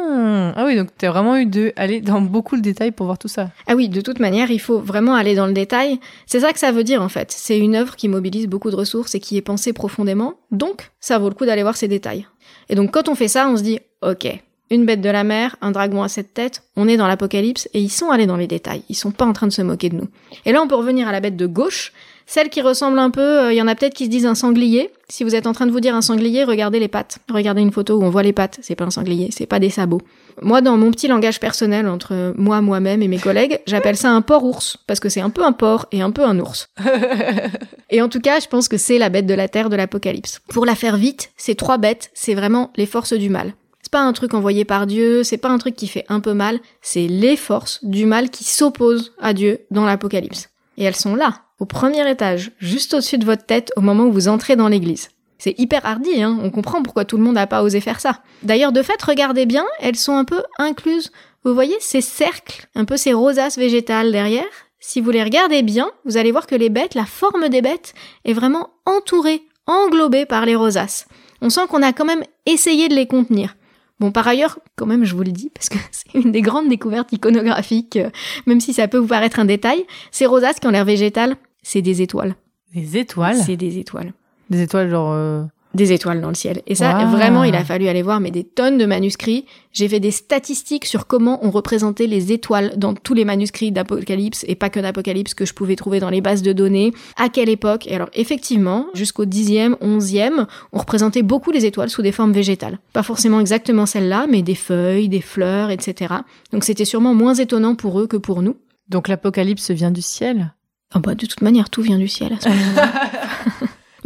[0.56, 3.28] ah oui, donc t'as vraiment eu de aller dans beaucoup de détails pour voir tout
[3.28, 3.50] ça.
[3.66, 5.98] Ah oui, de toute manière, il faut vraiment aller dans le détail.
[6.26, 7.32] C'est ça que ça veut dire en fait.
[7.32, 10.34] C'est une œuvre qui mobilise beaucoup de ressources et qui est pensée profondément.
[10.50, 12.26] Donc, ça vaut le coup d'aller voir ces détails.
[12.68, 14.26] Et donc, quand on fait ça, on se dit, ok,
[14.70, 17.80] une bête de la mer, un dragon à sept têtes, on est dans l'apocalypse et
[17.80, 18.82] ils sont allés dans les détails.
[18.88, 20.08] Ils sont pas en train de se moquer de nous.
[20.44, 21.92] Et là, on peut revenir à la bête de gauche.
[22.26, 24.90] Celle qui ressemble un peu, il y en a peut-être qui se disent un sanglier.
[25.08, 27.18] Si vous êtes en train de vous dire un sanglier, regardez les pattes.
[27.32, 28.58] Regardez une photo où on voit les pattes.
[28.62, 30.00] C'est pas un sanglier, c'est pas des sabots.
[30.42, 34.22] Moi, dans mon petit langage personnel entre moi, moi-même et mes collègues, j'appelle ça un
[34.22, 34.76] porc-ours.
[34.88, 36.68] Parce que c'est un peu un porc et un peu un ours.
[37.90, 40.40] et en tout cas, je pense que c'est la bête de la terre de l'apocalypse.
[40.48, 43.54] Pour la faire vite, ces trois bêtes, c'est vraiment les forces du mal.
[43.82, 46.34] C'est pas un truc envoyé par Dieu, c'est pas un truc qui fait un peu
[46.34, 50.48] mal, c'est les forces du mal qui s'opposent à Dieu dans l'apocalypse.
[50.76, 54.12] Et elles sont là, au premier étage, juste au-dessus de votre tête au moment où
[54.12, 55.08] vous entrez dans l'église.
[55.38, 58.20] C'est hyper hardi, hein, on comprend pourquoi tout le monde n'a pas osé faire ça.
[58.42, 61.12] D'ailleurs, de fait, regardez bien, elles sont un peu incluses.
[61.44, 64.44] Vous voyez ces cercles, un peu ces rosaces végétales derrière?
[64.80, 67.94] Si vous les regardez bien, vous allez voir que les bêtes, la forme des bêtes,
[68.24, 71.06] est vraiment entourée, englobée par les rosaces.
[71.42, 73.56] On sent qu'on a quand même essayé de les contenir.
[73.98, 76.68] Bon, par ailleurs, quand même, je vous le dis, parce que c'est une des grandes
[76.68, 78.10] découvertes iconographiques, euh,
[78.46, 81.82] même si ça peut vous paraître un détail, ces rosaces qui ont l'air végétales, c'est
[81.82, 82.34] des étoiles.
[82.74, 84.12] Des étoiles C'est des étoiles.
[84.50, 85.12] Des étoiles genre...
[85.12, 85.44] euh,
[85.76, 86.62] Des étoiles dans le ciel.
[86.66, 89.44] Et ça, vraiment, il a fallu aller voir, mais des tonnes de manuscrits.
[89.72, 94.44] J'ai fait des statistiques sur comment on représentait les étoiles dans tous les manuscrits d'Apocalypse,
[94.48, 97.50] et pas que d'Apocalypse, que je pouvais trouver dans les bases de données, à quelle
[97.50, 97.86] époque?
[97.86, 102.78] Et alors, effectivement, jusqu'au 10e, 11e, on représentait beaucoup les étoiles sous des formes végétales.
[102.94, 106.14] Pas forcément exactement celles-là, mais des feuilles, des fleurs, etc.
[106.52, 108.56] Donc c'était sûrement moins étonnant pour eux que pour nous.
[108.88, 110.54] Donc l'apocalypse vient du ciel?
[110.94, 113.10] Ah bah, de toute manière, tout vient du ciel à ce moment-là.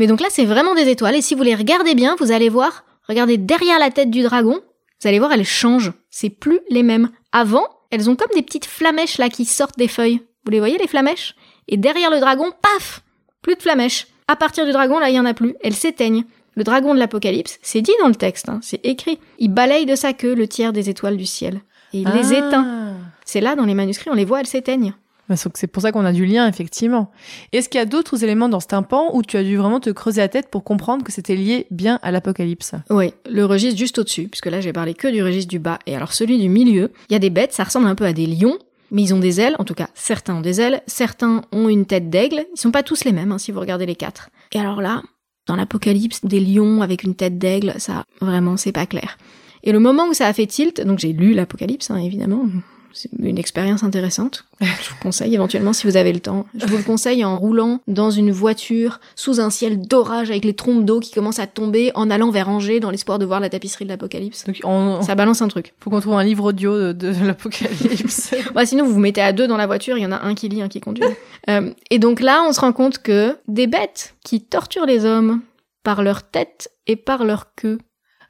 [0.01, 1.15] Mais donc là, c'est vraiment des étoiles.
[1.15, 4.59] Et si vous les regardez bien, vous allez voir, regardez derrière la tête du dragon,
[4.99, 5.93] vous allez voir, elles changent.
[6.09, 7.11] C'est plus les mêmes.
[7.33, 10.23] Avant, elles ont comme des petites flamèches là qui sortent des feuilles.
[10.47, 11.37] Vous les voyez, les flamèches?
[11.69, 13.03] Et derrière le dragon, paf
[13.43, 14.07] Plus de flamèches.
[14.27, 15.55] À partir du dragon, là, il y en a plus.
[15.63, 16.25] Elles s'éteignent.
[16.55, 19.19] Le dragon de l'Apocalypse, c'est dit dans le texte, hein, c'est écrit.
[19.39, 21.61] Il balaye de sa queue le tiers des étoiles du ciel.
[21.93, 22.97] Et il les éteint.
[23.27, 24.95] C'est là, dans les manuscrits, on les voit, elles s'éteignent.
[25.31, 27.13] Bah, C'est pour ça qu'on a du lien, effectivement.
[27.53, 29.91] Est-ce qu'il y a d'autres éléments dans ce tympan où tu as dû vraiment te
[29.91, 32.75] creuser la tête pour comprendre que c'était lié bien à l'apocalypse?
[32.91, 35.79] Oui, le registre juste au-dessus, puisque là j'ai parlé que du registre du bas.
[35.87, 38.13] Et alors celui du milieu, il y a des bêtes, ça ressemble un peu à
[38.13, 38.59] des lions,
[38.91, 41.87] mais ils ont des ailes, en tout cas certains ont des ailes, certains ont une
[41.87, 44.31] tête d'aigle, ils sont pas tous les mêmes hein, si vous regardez les quatre.
[44.51, 45.01] Et alors là,
[45.47, 49.17] dans l'apocalypse, des lions avec une tête d'aigle, ça vraiment c'est pas clair.
[49.63, 52.47] Et le moment où ça a fait tilt, donc j'ai lu l'apocalypse hein, évidemment,
[52.93, 54.45] c'est une expérience intéressante.
[54.61, 56.47] Je vous conseille éventuellement si vous avez le temps.
[56.55, 60.55] Je vous le conseille en roulant dans une voiture sous un ciel d'orage avec les
[60.55, 63.49] trompes d'eau qui commencent à tomber en allant vers Angers dans l'espoir de voir la
[63.49, 64.45] tapisserie de l'apocalypse.
[64.45, 65.01] Donc on...
[65.03, 65.73] Ça balance un truc.
[65.81, 68.35] faut qu'on trouve un livre audio de, de l'apocalypse.
[68.55, 70.35] Bah, sinon, vous vous mettez à deux dans la voiture, il y en a un
[70.35, 71.05] qui lit, un qui conduit.
[71.49, 75.41] Euh, et donc là, on se rend compte que des bêtes qui torturent les hommes
[75.83, 77.79] par leur tête et par leur queue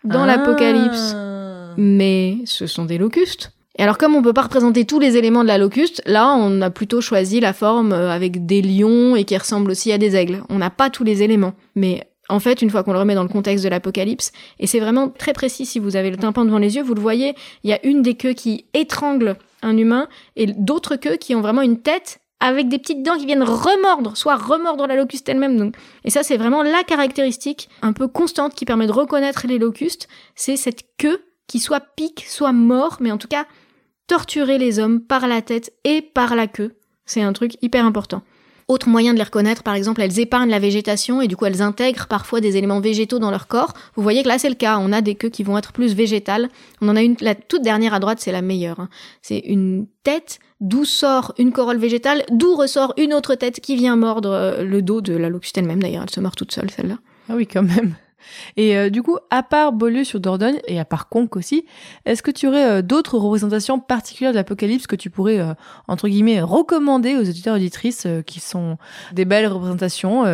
[0.04, 0.26] dans Ah.
[0.26, 1.14] l'apocalypse,
[1.76, 3.52] mais ce sont des locustes.
[3.80, 6.60] Et alors comme on peut pas représenter tous les éléments de la locuste, là on
[6.60, 10.16] a plutôt choisi la forme euh, avec des lions et qui ressemble aussi à des
[10.16, 10.42] aigles.
[10.50, 13.22] On n'a pas tous les éléments, mais en fait, une fois qu'on le remet dans
[13.22, 16.58] le contexte de l'apocalypse, et c'est vraiment très précis si vous avez le tympan devant
[16.58, 20.08] les yeux, vous le voyez, il y a une des queues qui étrangle un humain
[20.36, 24.14] et d'autres queues qui ont vraiment une tête avec des petites dents qui viennent remordre,
[24.14, 25.72] soit remordre la locuste elle-même.
[26.04, 30.06] Et ça, c'est vraiment la caractéristique un peu constante qui permet de reconnaître les locustes,
[30.34, 33.46] c'est cette queue qui soit pique, soit mort, mais en tout cas
[34.10, 36.74] torturer les hommes par la tête et par la queue.
[37.06, 38.22] C'est un truc hyper important.
[38.66, 41.62] Autre moyen de les reconnaître, par exemple, elles épargnent la végétation et du coup elles
[41.62, 43.72] intègrent parfois des éléments végétaux dans leur corps.
[43.94, 45.94] Vous voyez que là c'est le cas, on a des queues qui vont être plus
[45.94, 46.48] végétales.
[46.80, 48.80] On en a une, la toute dernière à droite, c'est la meilleure.
[48.80, 48.88] hein.
[49.22, 53.94] C'est une tête d'où sort une corolle végétale, d'où ressort une autre tête qui vient
[53.94, 55.80] mordre euh, le dos de la locuste elle-même.
[55.80, 56.98] D'ailleurs, elle se mord toute seule celle-là.
[57.28, 57.94] Ah oui, quand même.
[58.56, 61.64] Et euh, du coup, à part Beaulieu sur Dordogne et à part Conques aussi,
[62.04, 65.54] est-ce que tu aurais euh, d'autres représentations particulières de l'apocalypse que tu pourrais, euh,
[65.88, 68.78] entre guillemets, recommander aux auditeurs et auditrices qui sont
[69.12, 70.24] des belles représentations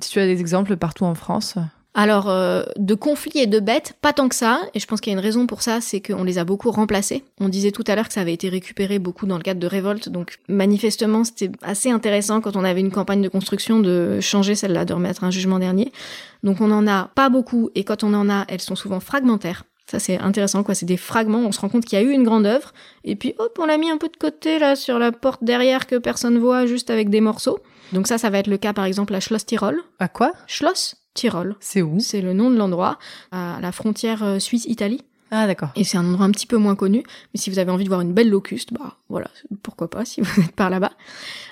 [0.00, 1.56] Si tu as des exemples partout en France?
[2.00, 5.12] Alors, euh, de conflits et de bêtes, pas tant que ça, et je pense qu'il
[5.12, 7.24] y a une raison pour ça, c'est qu'on les a beaucoup remplacés.
[7.40, 9.66] On disait tout à l'heure que ça avait été récupéré beaucoup dans le cadre de
[9.66, 14.54] révoltes, donc manifestement c'était assez intéressant quand on avait une campagne de construction de changer
[14.54, 15.90] celle-là, de remettre un jugement dernier.
[16.44, 19.64] Donc on en a pas beaucoup, et quand on en a, elles sont souvent fragmentaires.
[19.90, 20.76] Ça, c'est intéressant, quoi.
[20.76, 21.38] C'est des fragments.
[21.38, 22.74] On se rend compte qu'il y a eu une grande œuvre.
[23.04, 25.86] Et puis, hop, on l'a mis un peu de côté, là, sur la porte derrière
[25.86, 27.58] que personne voit, juste avec des morceaux.
[27.94, 29.80] Donc ça, ça va être le cas, par exemple, à Schloss Tirol.
[29.98, 30.32] À quoi?
[30.46, 30.94] Schloss
[31.60, 32.00] C'est où?
[32.00, 32.98] C'est le nom de l'endroit,
[33.32, 35.02] à la frontière euh, Suisse-Italie.
[35.30, 35.68] Ah, d'accord.
[35.76, 37.02] Et c'est un endroit un petit peu moins connu.
[37.34, 39.28] Mais si vous avez envie de voir une belle locuste, bah voilà,
[39.62, 40.92] pourquoi pas si vous êtes par là-bas.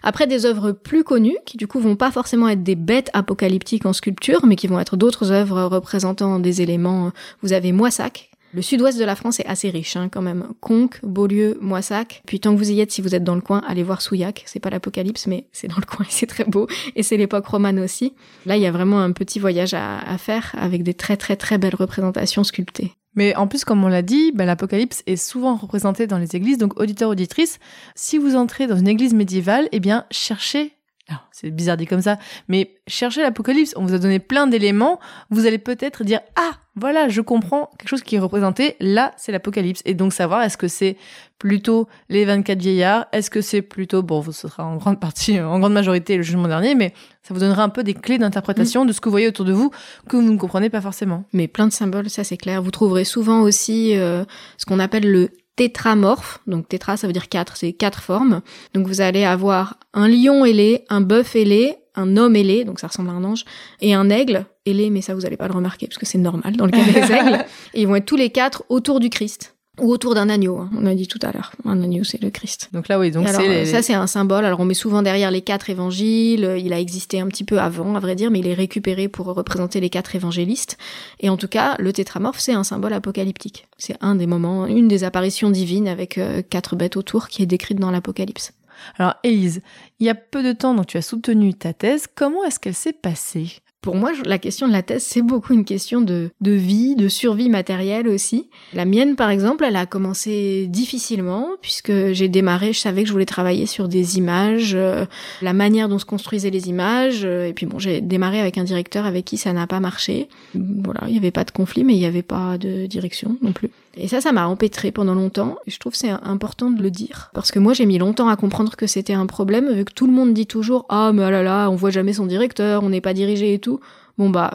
[0.02, 3.84] Après, des œuvres plus connues, qui du coup vont pas forcément être des bêtes apocalyptiques
[3.84, 7.12] en sculpture, mais qui vont être d'autres œuvres représentant des éléments.
[7.42, 8.30] Vous avez Moissac.
[8.56, 10.48] Le sud-ouest de la France est assez riche, hein, quand même.
[10.62, 12.22] Conques, Beaulieu, Moissac.
[12.26, 14.44] Puis tant que vous y êtes, si vous êtes dans le coin, allez voir Souillac.
[14.46, 16.66] C'est pas l'apocalypse, mais c'est dans le coin et c'est très beau.
[16.94, 18.14] Et c'est l'époque romane aussi.
[18.46, 21.58] Là, il y a vraiment un petit voyage à, faire avec des très très très
[21.58, 22.92] belles représentations sculptées.
[23.14, 26.56] Mais en plus, comme on l'a dit, bah, l'Apocalypse est souvent représenté dans les églises.
[26.56, 27.58] Donc, auditeurs, auditrices,
[27.94, 30.75] si vous entrez dans une église médiévale, eh bien, cherchez.
[31.08, 33.74] Alors, c'est bizarre dit comme ça, mais cherchez l'Apocalypse.
[33.76, 34.98] On vous a donné plein d'éléments.
[35.30, 38.76] Vous allez peut-être dire ah voilà, je comprends quelque chose qui est représenté.
[38.80, 39.82] Là, c'est l'Apocalypse.
[39.84, 40.96] Et donc savoir est-ce que c'est
[41.38, 45.58] plutôt les 24 vieillards, est-ce que c'est plutôt bon, ce sera en grande partie, en
[45.58, 46.92] grande majorité le jugement dernier, mais
[47.22, 49.52] ça vous donnera un peu des clés d'interprétation de ce que vous voyez autour de
[49.52, 49.70] vous
[50.08, 51.24] que vous ne comprenez pas forcément.
[51.32, 52.62] Mais plein de symboles, ça c'est clair.
[52.62, 54.24] Vous trouverez souvent aussi euh,
[54.56, 56.40] ce qu'on appelle le tétramorphe.
[56.46, 58.42] Donc tétra, ça veut dire quatre, c'est quatre formes.
[58.74, 62.86] Donc vous allez avoir un lion ailé, un bœuf ailé, un homme ailé, donc ça
[62.86, 63.44] ressemble à un ange,
[63.80, 66.56] et un aigle ailé, mais ça vous allez pas le remarquer parce que c'est normal
[66.56, 67.44] dans le cas des aigles.
[67.74, 69.55] Et ils vont être tous les quatre autour du Christ.
[69.78, 70.70] Ou autour d'un agneau, hein.
[70.78, 71.52] on a dit tout à l'heure.
[71.66, 72.70] Un agneau, c'est le Christ.
[72.72, 74.46] Donc là, oui, donc Alors, c'est les- ça c'est un symbole.
[74.46, 76.56] Alors on met souvent derrière les quatre évangiles.
[76.58, 79.26] Il a existé un petit peu avant, à vrai dire, mais il est récupéré pour
[79.26, 80.78] représenter les quatre évangélistes.
[81.20, 83.66] Et en tout cas, le tétramorphe, c'est un symbole apocalyptique.
[83.76, 87.46] C'est un des moments, une des apparitions divines avec euh, quatre bêtes autour qui est
[87.46, 88.52] décrite dans l'Apocalypse.
[88.98, 89.60] Alors, Élise,
[90.00, 92.06] il y a peu de temps, donc tu as soutenu ta thèse.
[92.14, 93.58] Comment est-ce qu'elle s'est passée?
[93.80, 97.08] Pour moi, la question de la thèse, c'est beaucoup une question de, de vie, de
[97.08, 98.48] survie matérielle aussi.
[98.72, 103.12] La mienne, par exemple, elle a commencé difficilement, puisque j'ai démarré, je savais que je
[103.12, 105.04] voulais travailler sur des images, euh,
[105.40, 108.64] la manière dont se construisaient les images, euh, et puis bon, j'ai démarré avec un
[108.64, 110.28] directeur avec qui ça n'a pas marché.
[110.54, 113.52] Voilà, il n'y avait pas de conflit, mais il n'y avait pas de direction non
[113.52, 113.70] plus.
[113.96, 115.56] Et ça, ça m'a empêtré pendant longtemps.
[115.66, 117.30] Et je trouve c'est important de le dire.
[117.32, 120.06] Parce que moi, j'ai mis longtemps à comprendre que c'était un problème, vu que tout
[120.06, 122.90] le monde dit toujours Ah, mais ah là là, on voit jamais son directeur, on
[122.90, 123.80] n'est pas dirigé et tout.
[124.18, 124.52] Bon, bah,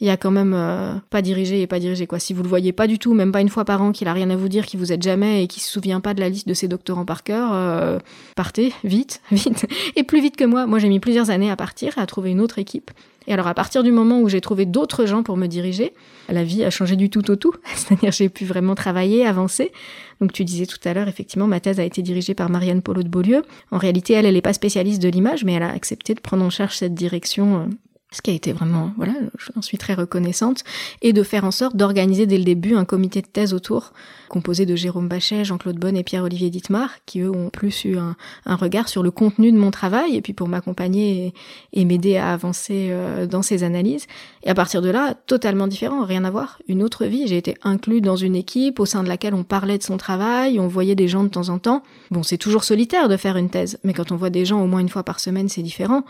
[0.00, 2.18] il y a quand même euh, pas dirigé et pas dirigé, quoi.
[2.18, 4.14] Si vous le voyez pas du tout, même pas une fois par an, qu'il a
[4.14, 6.30] rien à vous dire, qu'il vous aide jamais et qu'il se souvient pas de la
[6.30, 7.98] liste de ses doctorants par cœur, euh,
[8.34, 9.66] partez, vite, vite.
[9.96, 10.66] Et plus vite que moi.
[10.66, 12.90] Moi, j'ai mis plusieurs années à partir, à trouver une autre équipe.
[13.26, 15.92] Et alors, à partir du moment où j'ai trouvé d'autres gens pour me diriger,
[16.32, 17.52] la vie a changé du tout au tout.
[17.74, 19.72] C'est-à-dire, j'ai pu vraiment travailler, avancer.
[20.20, 23.02] Donc, tu disais tout à l'heure, effectivement, ma thèse a été dirigée par Marianne Polo
[23.02, 23.42] de Beaulieu.
[23.70, 26.44] En réalité, elle, elle n'est pas spécialiste de l'image, mais elle a accepté de prendre
[26.44, 27.68] en charge cette direction.
[28.12, 29.12] Ce qui a été vraiment, voilà,
[29.54, 30.64] j'en suis très reconnaissante,
[31.00, 33.92] et de faire en sorte d'organiser dès le début un comité de thèse autour,
[34.28, 38.16] composé de Jérôme Bachet, Jean-Claude Bonne et Pierre-Olivier Dittmar, qui eux ont plus eu un,
[38.46, 41.32] regard sur le contenu de mon travail, et puis pour m'accompagner
[41.72, 44.06] et, et m'aider à avancer euh, dans ces analyses.
[44.42, 47.28] Et à partir de là, totalement différent, rien à voir, une autre vie.
[47.28, 50.58] J'ai été inclus dans une équipe au sein de laquelle on parlait de son travail,
[50.58, 51.84] on voyait des gens de temps en temps.
[52.10, 54.66] Bon, c'est toujours solitaire de faire une thèse, mais quand on voit des gens au
[54.66, 56.04] moins une fois par semaine, c'est différent.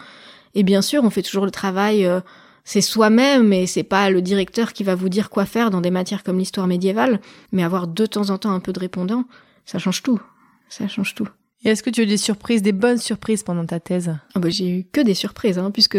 [0.54, 2.20] Et bien sûr, on fait toujours le travail, euh,
[2.64, 5.90] c'est soi-même, et c'est pas le directeur qui va vous dire quoi faire dans des
[5.90, 7.20] matières comme l'histoire médiévale,
[7.52, 9.24] mais avoir de temps en temps un peu de répondant,
[9.64, 10.20] ça change tout.
[10.68, 11.28] Ça change tout.
[11.62, 14.16] Et est-ce que tu as eu des surprises, des bonnes surprises pendant ta thèse?
[14.34, 15.98] Ah bah, j'ai eu que des surprises, hein, puisque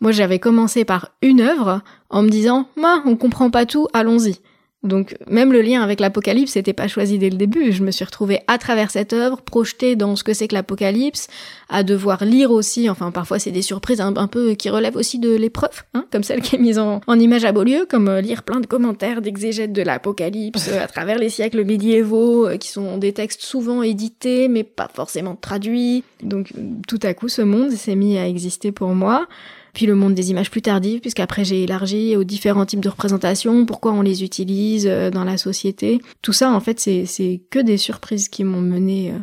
[0.00, 4.36] moi j'avais commencé par une œuvre en me disant, moi, on comprend pas tout, allons-y.
[4.82, 7.70] Donc même le lien avec l'Apocalypse n'était pas choisi dès le début.
[7.72, 11.28] Je me suis retrouvée à travers cette œuvre, projetée dans ce que c'est que l'Apocalypse,
[11.68, 12.90] à devoir lire aussi.
[12.90, 16.40] Enfin parfois c'est des surprises un, peu qui relèvent aussi de l'épreuve, hein, comme celle
[16.40, 19.72] qui est mise en, en image à Beaulieu, comme euh, lire plein de commentaires d'exégètes
[19.72, 24.48] de l'Apocalypse euh, à travers les siècles médiévaux, euh, qui sont des textes souvent édités
[24.48, 26.02] mais pas forcément traduits.
[26.22, 26.52] Donc
[26.88, 29.28] tout à coup ce monde s'est mis à exister pour moi
[29.72, 33.64] puis le monde des images plus tardives, puisqu'après j'ai élargi aux différents types de représentations,
[33.66, 36.00] pourquoi on les utilise euh, dans la société.
[36.20, 39.18] Tout ça, en fait, c'est c'est que des surprises qui m'ont mené euh,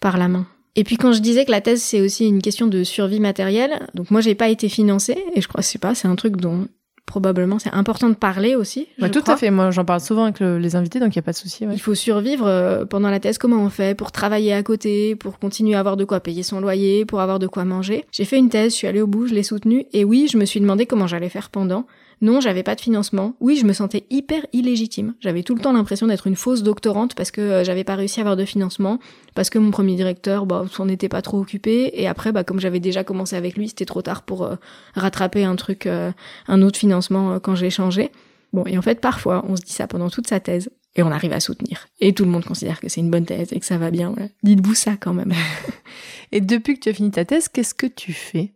[0.00, 0.46] par la main.
[0.76, 3.88] Et puis quand je disais que la thèse c'est aussi une question de survie matérielle,
[3.94, 6.68] donc moi j'ai pas été financée et je crois sais pas, c'est un truc dont
[7.06, 8.80] probablement c'est important de parler aussi.
[9.00, 9.34] Ouais, je Tout crois.
[9.34, 9.50] à fait.
[9.50, 11.64] Moi, j'en parle souvent avec le- les invités, donc il n'y a pas de souci.
[11.66, 11.72] ouais.
[11.72, 13.38] Il faut survivre euh, pendant la thèse.
[13.38, 16.60] Comment on fait pour travailler à côté, pour continuer à avoir de quoi payer son
[16.60, 19.26] loyer, pour avoir de quoi manger J'ai fait une thèse, je suis allée au bout,
[19.26, 21.86] je l'ai soutenue, et oui, je me suis demandé comment j'allais faire pendant.
[22.22, 23.34] Non, j'avais pas de financement.
[23.40, 25.14] Oui, je me sentais hyper illégitime.
[25.20, 28.20] J'avais tout le temps l'impression d'être une fausse doctorante parce que euh, j'avais pas réussi
[28.20, 28.98] à avoir de financement,
[29.34, 32.58] parce que mon premier directeur, bah, s'en était pas trop occupé, et après, bah, comme
[32.58, 34.56] j'avais déjà commencé avec lui, c'était trop tard pour euh,
[34.94, 36.10] rattraper un truc, euh,
[36.48, 38.10] un autre financement quand j'ai changé.
[38.52, 41.10] Bon, et en fait, parfois, on se dit ça pendant toute sa thèse, et on
[41.10, 41.86] arrive à soutenir.
[42.00, 44.10] Et tout le monde considère que c'est une bonne thèse et que ça va bien.
[44.10, 44.30] Voilà.
[44.42, 45.34] Dites-vous ça quand même.
[46.32, 48.54] et depuis que tu as fini ta thèse, qu'est-ce que tu fais?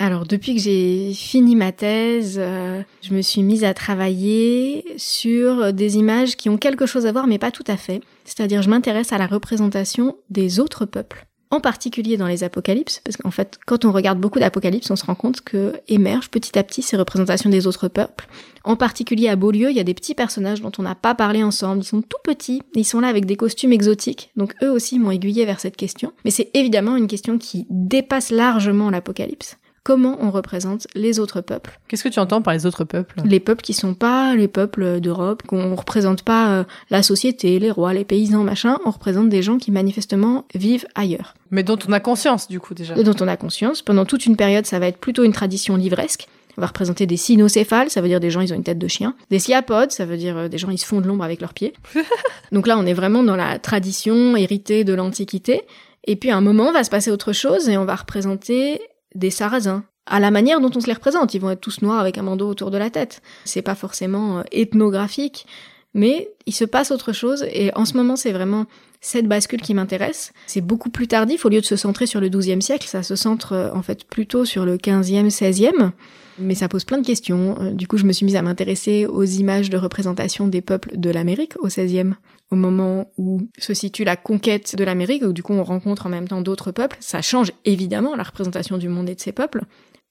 [0.00, 5.72] Alors depuis que j'ai fini ma thèse, euh, je me suis mise à travailler sur
[5.74, 8.00] des images qui ont quelque chose à voir mais pas tout à fait.
[8.24, 13.16] C'est-à-dire je m'intéresse à la représentation des autres peuples en particulier dans les apocalypses, parce
[13.16, 16.62] qu'en fait, quand on regarde beaucoup d'apocalypses, on se rend compte que émergent petit à
[16.62, 18.28] petit ces représentations des autres peuples.
[18.62, 21.42] En particulier à Beaulieu, il y a des petits personnages dont on n'a pas parlé
[21.42, 21.82] ensemble.
[21.82, 25.10] Ils sont tout petits, ils sont là avec des costumes exotiques, donc eux aussi m'ont
[25.10, 26.12] aiguillé vers cette question.
[26.24, 31.78] Mais c'est évidemment une question qui dépasse largement l'apocalypse comment on représente les autres peuples.
[31.88, 33.14] Qu'est-ce que tu entends par les autres peuples?
[33.24, 37.70] Les peuples qui sont pas les peuples d'Europe, qu'on représente pas euh, la société, les
[37.70, 41.34] rois, les paysans, machin, on représente des gens qui manifestement vivent ailleurs.
[41.50, 42.96] Mais dont on a conscience du coup déjà.
[42.96, 43.82] Et dont on a conscience.
[43.82, 46.28] Pendant toute une période, ça va être plutôt une tradition livresque.
[46.56, 48.88] On va représenter des cynocéphales, ça veut dire des gens, ils ont une tête de
[48.88, 49.14] chien.
[49.30, 51.54] Des sciapodes, ça veut dire euh, des gens, ils se font de l'ombre avec leurs
[51.54, 51.72] pieds.
[52.52, 55.62] Donc là, on est vraiment dans la tradition héritée de l'Antiquité.
[56.04, 58.80] Et puis à un moment, va se passer autre chose et on va représenter
[59.14, 59.84] des sarrasins.
[60.06, 62.22] À la manière dont on se les représente, ils vont être tous noirs avec un
[62.22, 63.22] bandeau autour de la tête.
[63.44, 65.46] C'est pas forcément euh, ethnographique,
[65.94, 68.66] mais il se passe autre chose et en ce moment c'est vraiment
[69.00, 70.32] cette bascule qui m'intéresse.
[70.46, 73.16] C'est beaucoup plus tardif, au lieu de se centrer sur le XIIe siècle, ça se
[73.16, 75.92] centre euh, en fait plutôt sur le XVe, XVIe,
[76.38, 77.56] mais ça pose plein de questions.
[77.60, 80.96] Euh, du coup, je me suis mise à m'intéresser aux images de représentation des peuples
[80.96, 82.14] de l'Amérique au XVIe,
[82.50, 86.08] au moment où se situe la conquête de l'Amérique, où du coup on rencontre en
[86.08, 86.96] même temps d'autres peuples.
[87.00, 89.62] Ça change évidemment la représentation du monde et de ses peuples.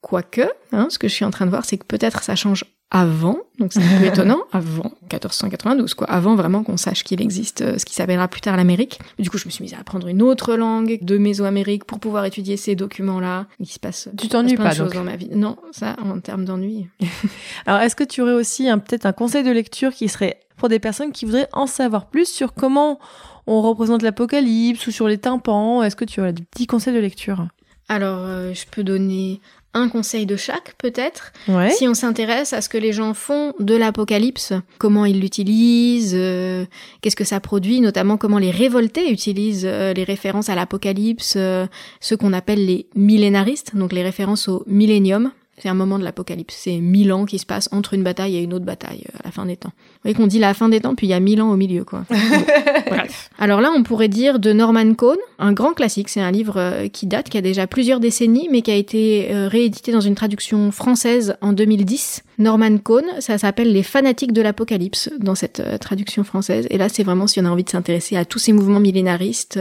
[0.01, 2.63] Quoique, hein, ce que je suis en train de voir, c'est que peut-être ça change
[2.91, 7.61] avant, donc c'est un peu étonnant, avant 1492, quoi, avant vraiment qu'on sache qu'il existe
[7.61, 8.99] euh, ce qui s'appellera plus tard l'Amérique.
[9.19, 12.25] Du coup, je me suis mise à apprendre une autre langue de Mésoamérique pour pouvoir
[12.25, 13.45] étudier ces documents-là.
[13.59, 15.29] Il se passe, tu t'ennuies pas de choses dans ma vie.
[15.31, 16.87] Non, ça, en termes d'ennui.
[17.65, 20.79] Alors, est-ce que tu aurais aussi peut-être un conseil de lecture qui serait pour des
[20.79, 22.99] personnes qui voudraient en savoir plus sur comment
[23.45, 25.83] on représente l'apocalypse ou sur les tympans?
[25.83, 27.47] Est-ce que tu as des petits conseils de lecture?
[27.91, 29.41] Alors, euh, je peux donner
[29.73, 31.31] un conseil de chaque peut-être.
[31.47, 31.69] Ouais.
[31.69, 36.65] Si on s'intéresse à ce que les gens font de l'apocalypse, comment ils l'utilisent, euh,
[37.01, 41.67] qu'est-ce que ça produit, notamment comment les révoltés utilisent euh, les références à l'apocalypse, euh,
[41.99, 45.31] ce qu'on appelle les millénaristes, donc les références au millénium.
[45.61, 46.55] C'est un moment de l'apocalypse.
[46.57, 49.31] C'est mille ans qui se passent entre une bataille et une autre bataille à la
[49.31, 49.71] fin des temps.
[49.75, 51.57] Vous voyez qu'on dit la fin des temps, puis il y a mille ans au
[51.57, 52.05] milieu, quoi.
[52.89, 53.29] bref.
[53.37, 56.09] Alors là, on pourrait dire de Norman Cohn, un grand classique.
[56.09, 59.91] C'est un livre qui date, qui a déjà plusieurs décennies, mais qui a été réédité
[59.91, 62.23] dans une traduction française en 2010.
[62.37, 66.67] Norman Cohn, ça s'appelle Les fanatiques de l'apocalypse dans cette traduction française.
[66.69, 69.59] Et là, c'est vraiment si on a envie de s'intéresser à tous ces mouvements millénaristes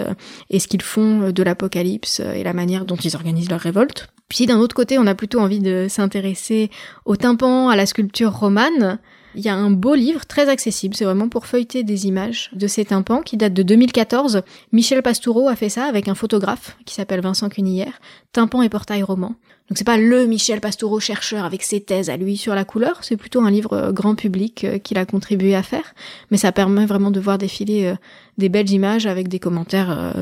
[0.51, 4.09] et ce qu'ils font de l'apocalypse et la manière dont ils organisent leur révolte.
[4.29, 6.71] Puis d'un autre côté, on a plutôt envie de s'intéresser
[7.07, 8.99] au tympan, à la sculpture romane.
[9.35, 12.67] Il y a un beau livre très accessible, c'est vraiment pour feuilleter des images de
[12.67, 14.43] ces tympans qui date de 2014.
[14.73, 18.01] Michel Pastoureau a fait ça avec un photographe qui s'appelle Vincent Cunillère,
[18.33, 19.35] Tympan et portail roman.
[19.69, 22.99] Donc c'est pas le Michel Pastoureau chercheur avec ses thèses à lui sur la couleur,
[23.03, 25.95] c'est plutôt un livre grand public qu'il a contribué à faire,
[26.31, 27.95] mais ça permet vraiment de voir défiler
[28.39, 30.15] des belles images avec des commentaires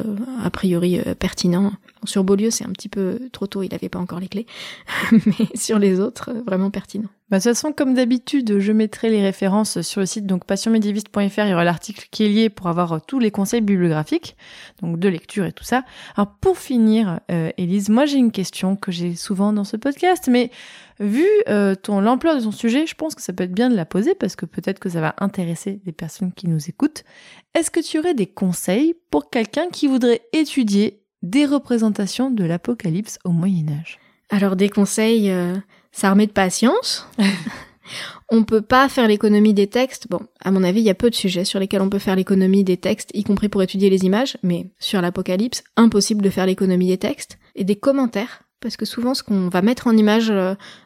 [0.43, 1.73] a priori pertinents.
[2.05, 4.47] Sur Beaulieu, c'est un petit peu trop tôt, il n'avait pas encore les clés,
[5.13, 7.09] mais sur les autres, vraiment pertinent.
[7.29, 11.41] Bah, de toute façon, comme d'habitude, je mettrai les références sur le site donc passionmédiéviste.fr.
[11.41, 14.37] Il y aura l'article qui est lié pour avoir tous les conseils bibliographiques,
[14.81, 15.83] donc de lecture et tout ça.
[16.17, 20.29] Alors pour finir, euh, Élise, moi j'ai une question que j'ai souvent dans ce podcast,
[20.31, 20.53] mais
[20.99, 23.77] vu euh, ton l'ampleur de ton sujet, je pense que ça peut être bien de
[23.77, 27.05] la poser parce que peut-être que ça va intéresser des personnes qui nous écoutent.
[27.55, 33.19] Est-ce que tu aurais des conseils pour quelqu'un qui voudrait étudier des représentations de l'apocalypse
[33.25, 33.99] au Moyen Âge?
[34.31, 35.55] Alors des conseils, euh,
[35.93, 37.09] ça remet de patience.
[38.31, 40.09] on peut pas faire l'économie des textes.
[40.09, 42.17] Bon, à mon avis, il y a peu de sujets sur lesquels on peut faire
[42.17, 46.47] l'économie des textes, y compris pour étudier les images, mais sur l'apocalypse, impossible de faire
[46.47, 47.39] l'économie des textes.
[47.55, 50.33] Et des commentaires, parce que souvent ce qu'on va mettre en image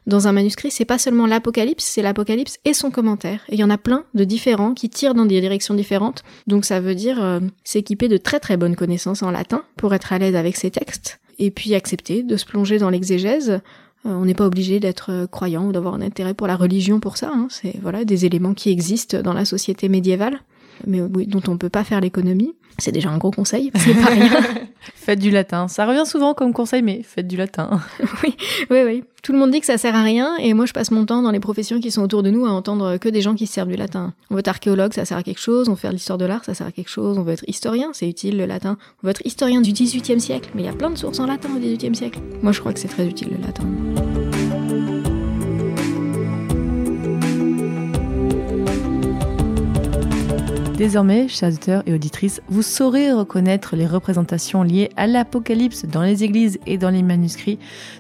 [0.06, 3.40] dans un manuscrit, c'est pas seulement l'apocalypse, c'est l'apocalypse et son commentaire.
[3.48, 6.22] Et il y en a plein de différents qui tirent dans des directions différentes.
[6.46, 10.12] Donc ça veut dire euh, s'équiper de très très bonnes connaissances en latin pour être
[10.12, 11.20] à l'aise avec ces textes.
[11.38, 13.60] Et puis accepter de se plonger dans l'exégèse.
[14.04, 17.30] on n'est pas obligé d'être croyant ou d'avoir un intérêt pour la religion pour ça.
[17.32, 17.46] Hein.
[17.50, 20.40] C'est voilà des éléments qui existent dans la société médiévale,
[20.86, 22.54] mais oui, dont on peut pas faire l'économie.
[22.78, 24.30] C'est déjà un gros conseil, c'est pas rien.
[24.94, 25.68] faites du latin.
[25.68, 27.80] Ça revient souvent comme conseil, mais faites du latin.
[28.22, 28.34] oui,
[28.70, 29.04] oui, oui.
[29.22, 31.20] Tout le monde dit que ça sert à rien, et moi je passe mon temps
[31.20, 33.52] dans les professions qui sont autour de nous à entendre que des gens qui se
[33.52, 34.14] servent du latin.
[34.30, 35.68] On veut être archéologue, ça sert à quelque chose.
[35.68, 37.18] On veut faire l'histoire de l'art, ça sert à quelque chose.
[37.18, 38.78] On veut être historien, c'est utile le latin.
[39.02, 41.26] On veut être historien du 18e siècle, mais il y a plein de sources en
[41.26, 42.20] latin au 18e siècle.
[42.42, 44.69] Moi je crois que c'est très utile le latin.
[50.80, 56.24] Désormais, chers auditeurs et auditrices, vous saurez reconnaître les représentations liées à l'Apocalypse dans les
[56.24, 57.58] églises et dans les manuscrits,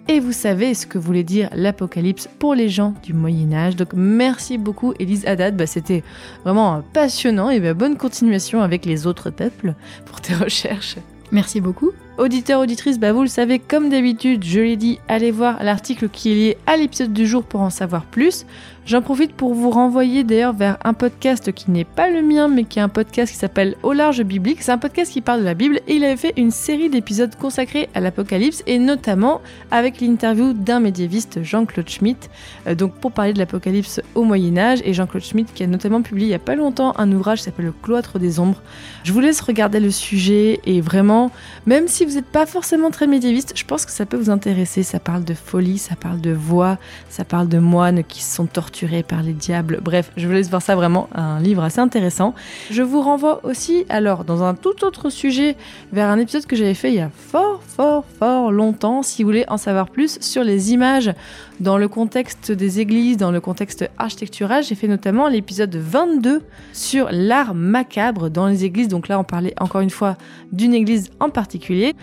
[0.08, 3.76] et vous savez ce que voulait dire l'Apocalypse pour les gens du Moyen Âge.
[3.76, 6.02] Donc merci beaucoup Elise Haddad, bah, c'était
[6.42, 9.74] vraiment passionnant et bah, bonne continuation avec les autres peuples
[10.06, 10.96] pour tes recherches.
[11.32, 11.90] Merci beaucoup.
[12.18, 16.32] Auditeurs, auditrices, bah vous le savez, comme d'habitude, je l'ai dit, allez voir l'article qui
[16.32, 18.46] est lié à l'épisode du jour pour en savoir plus.
[18.86, 22.64] J'en profite pour vous renvoyer d'ailleurs vers un podcast qui n'est pas le mien, mais
[22.64, 24.62] qui est un podcast qui s'appelle Au large biblique.
[24.62, 27.32] C'est un podcast qui parle de la Bible et il avait fait une série d'épisodes
[27.36, 32.30] consacrés à l'Apocalypse et notamment avec l'interview d'un médiéviste, Jean-Claude Schmitt,
[32.66, 34.80] euh, donc pour parler de l'Apocalypse au Moyen-Âge.
[34.84, 37.44] Et Jean-Claude Schmitt qui a notamment publié il y a pas longtemps un ouvrage qui
[37.44, 38.62] s'appelle Le cloître des ombres.
[39.04, 41.30] Je vous laisse regarder le sujet et vraiment,
[41.66, 44.82] même si vous n'êtes pas forcément très médiéviste, je pense que ça peut vous intéresser.
[44.82, 46.78] Ça parle de folie, ça parle de voix,
[47.08, 48.69] ça parle de moines qui se sont torturés
[49.06, 49.80] par les diables.
[49.82, 52.34] Bref, je vous laisse voir ça vraiment, un livre assez intéressant.
[52.70, 55.56] Je vous renvoie aussi, alors, dans un tout autre sujet,
[55.92, 59.28] vers un épisode que j'avais fait il y a fort, fort, fort longtemps, si vous
[59.28, 61.12] voulez en savoir plus sur les images
[61.58, 64.62] dans le contexte des églises, dans le contexte architectural.
[64.62, 66.42] J'ai fait notamment l'épisode 22
[66.72, 68.88] sur l'art macabre dans les églises.
[68.88, 70.16] Donc là, on parlait encore une fois
[70.52, 71.94] d'une église en particulier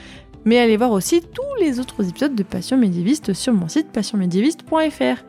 [0.48, 5.24] mais allez voir aussi tous les autres épisodes de Passion médiéviste sur mon site passionmédiéviste.fr.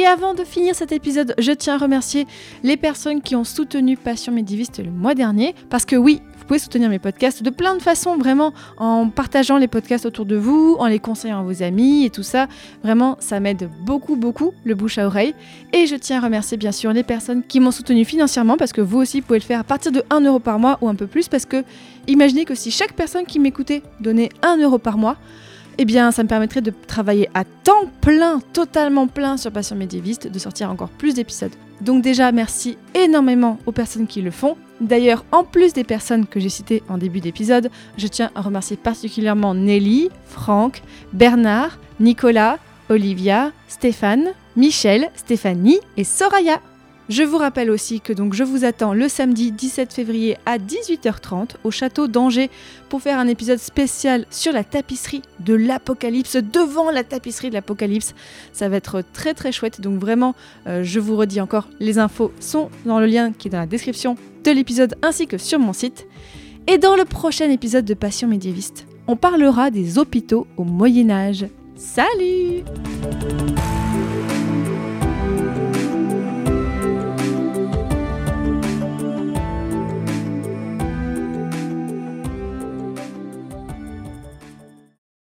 [0.00, 2.26] Et avant de finir cet épisode, je tiens à remercier
[2.62, 5.54] les personnes qui ont soutenu Passion Médiviste le mois dernier.
[5.68, 9.58] Parce que oui, vous pouvez soutenir mes podcasts de plein de façons, vraiment en partageant
[9.58, 12.48] les podcasts autour de vous, en les conseillant à vos amis et tout ça.
[12.82, 15.34] Vraiment, ça m'aide beaucoup, beaucoup le bouche à oreille.
[15.74, 18.80] Et je tiens à remercier bien sûr les personnes qui m'ont soutenu financièrement parce que
[18.80, 21.08] vous aussi pouvez le faire à partir de 1 euro par mois ou un peu
[21.08, 21.28] plus.
[21.28, 21.62] Parce que
[22.06, 25.18] imaginez que si chaque personne qui m'écoutait donnait 1 euro par mois,
[25.78, 30.26] eh bien, ça me permettrait de travailler à temps plein, totalement plein sur Passion médiéviste,
[30.26, 31.52] de sortir encore plus d'épisodes.
[31.80, 34.56] Donc déjà, merci énormément aux personnes qui le font.
[34.80, 38.76] D'ailleurs, en plus des personnes que j'ai citées en début d'épisode, je tiens à remercier
[38.76, 42.58] particulièrement Nelly, Franck, Bernard, Nicolas,
[42.88, 46.60] Olivia, Stéphane, Michel, Stéphanie et Soraya.
[47.10, 51.56] Je vous rappelle aussi que donc je vous attends le samedi 17 février à 18h30
[51.64, 52.50] au château d'Angers
[52.88, 58.14] pour faire un épisode spécial sur la tapisserie de l'Apocalypse, devant la tapisserie de l'Apocalypse.
[58.52, 60.36] Ça va être très très chouette, donc vraiment,
[60.68, 63.66] euh, je vous redis encore, les infos sont dans le lien qui est dans la
[63.66, 66.06] description de l'épisode ainsi que sur mon site.
[66.68, 71.46] Et dans le prochain épisode de Passion médiéviste, on parlera des hôpitaux au Moyen Âge.
[71.74, 72.62] Salut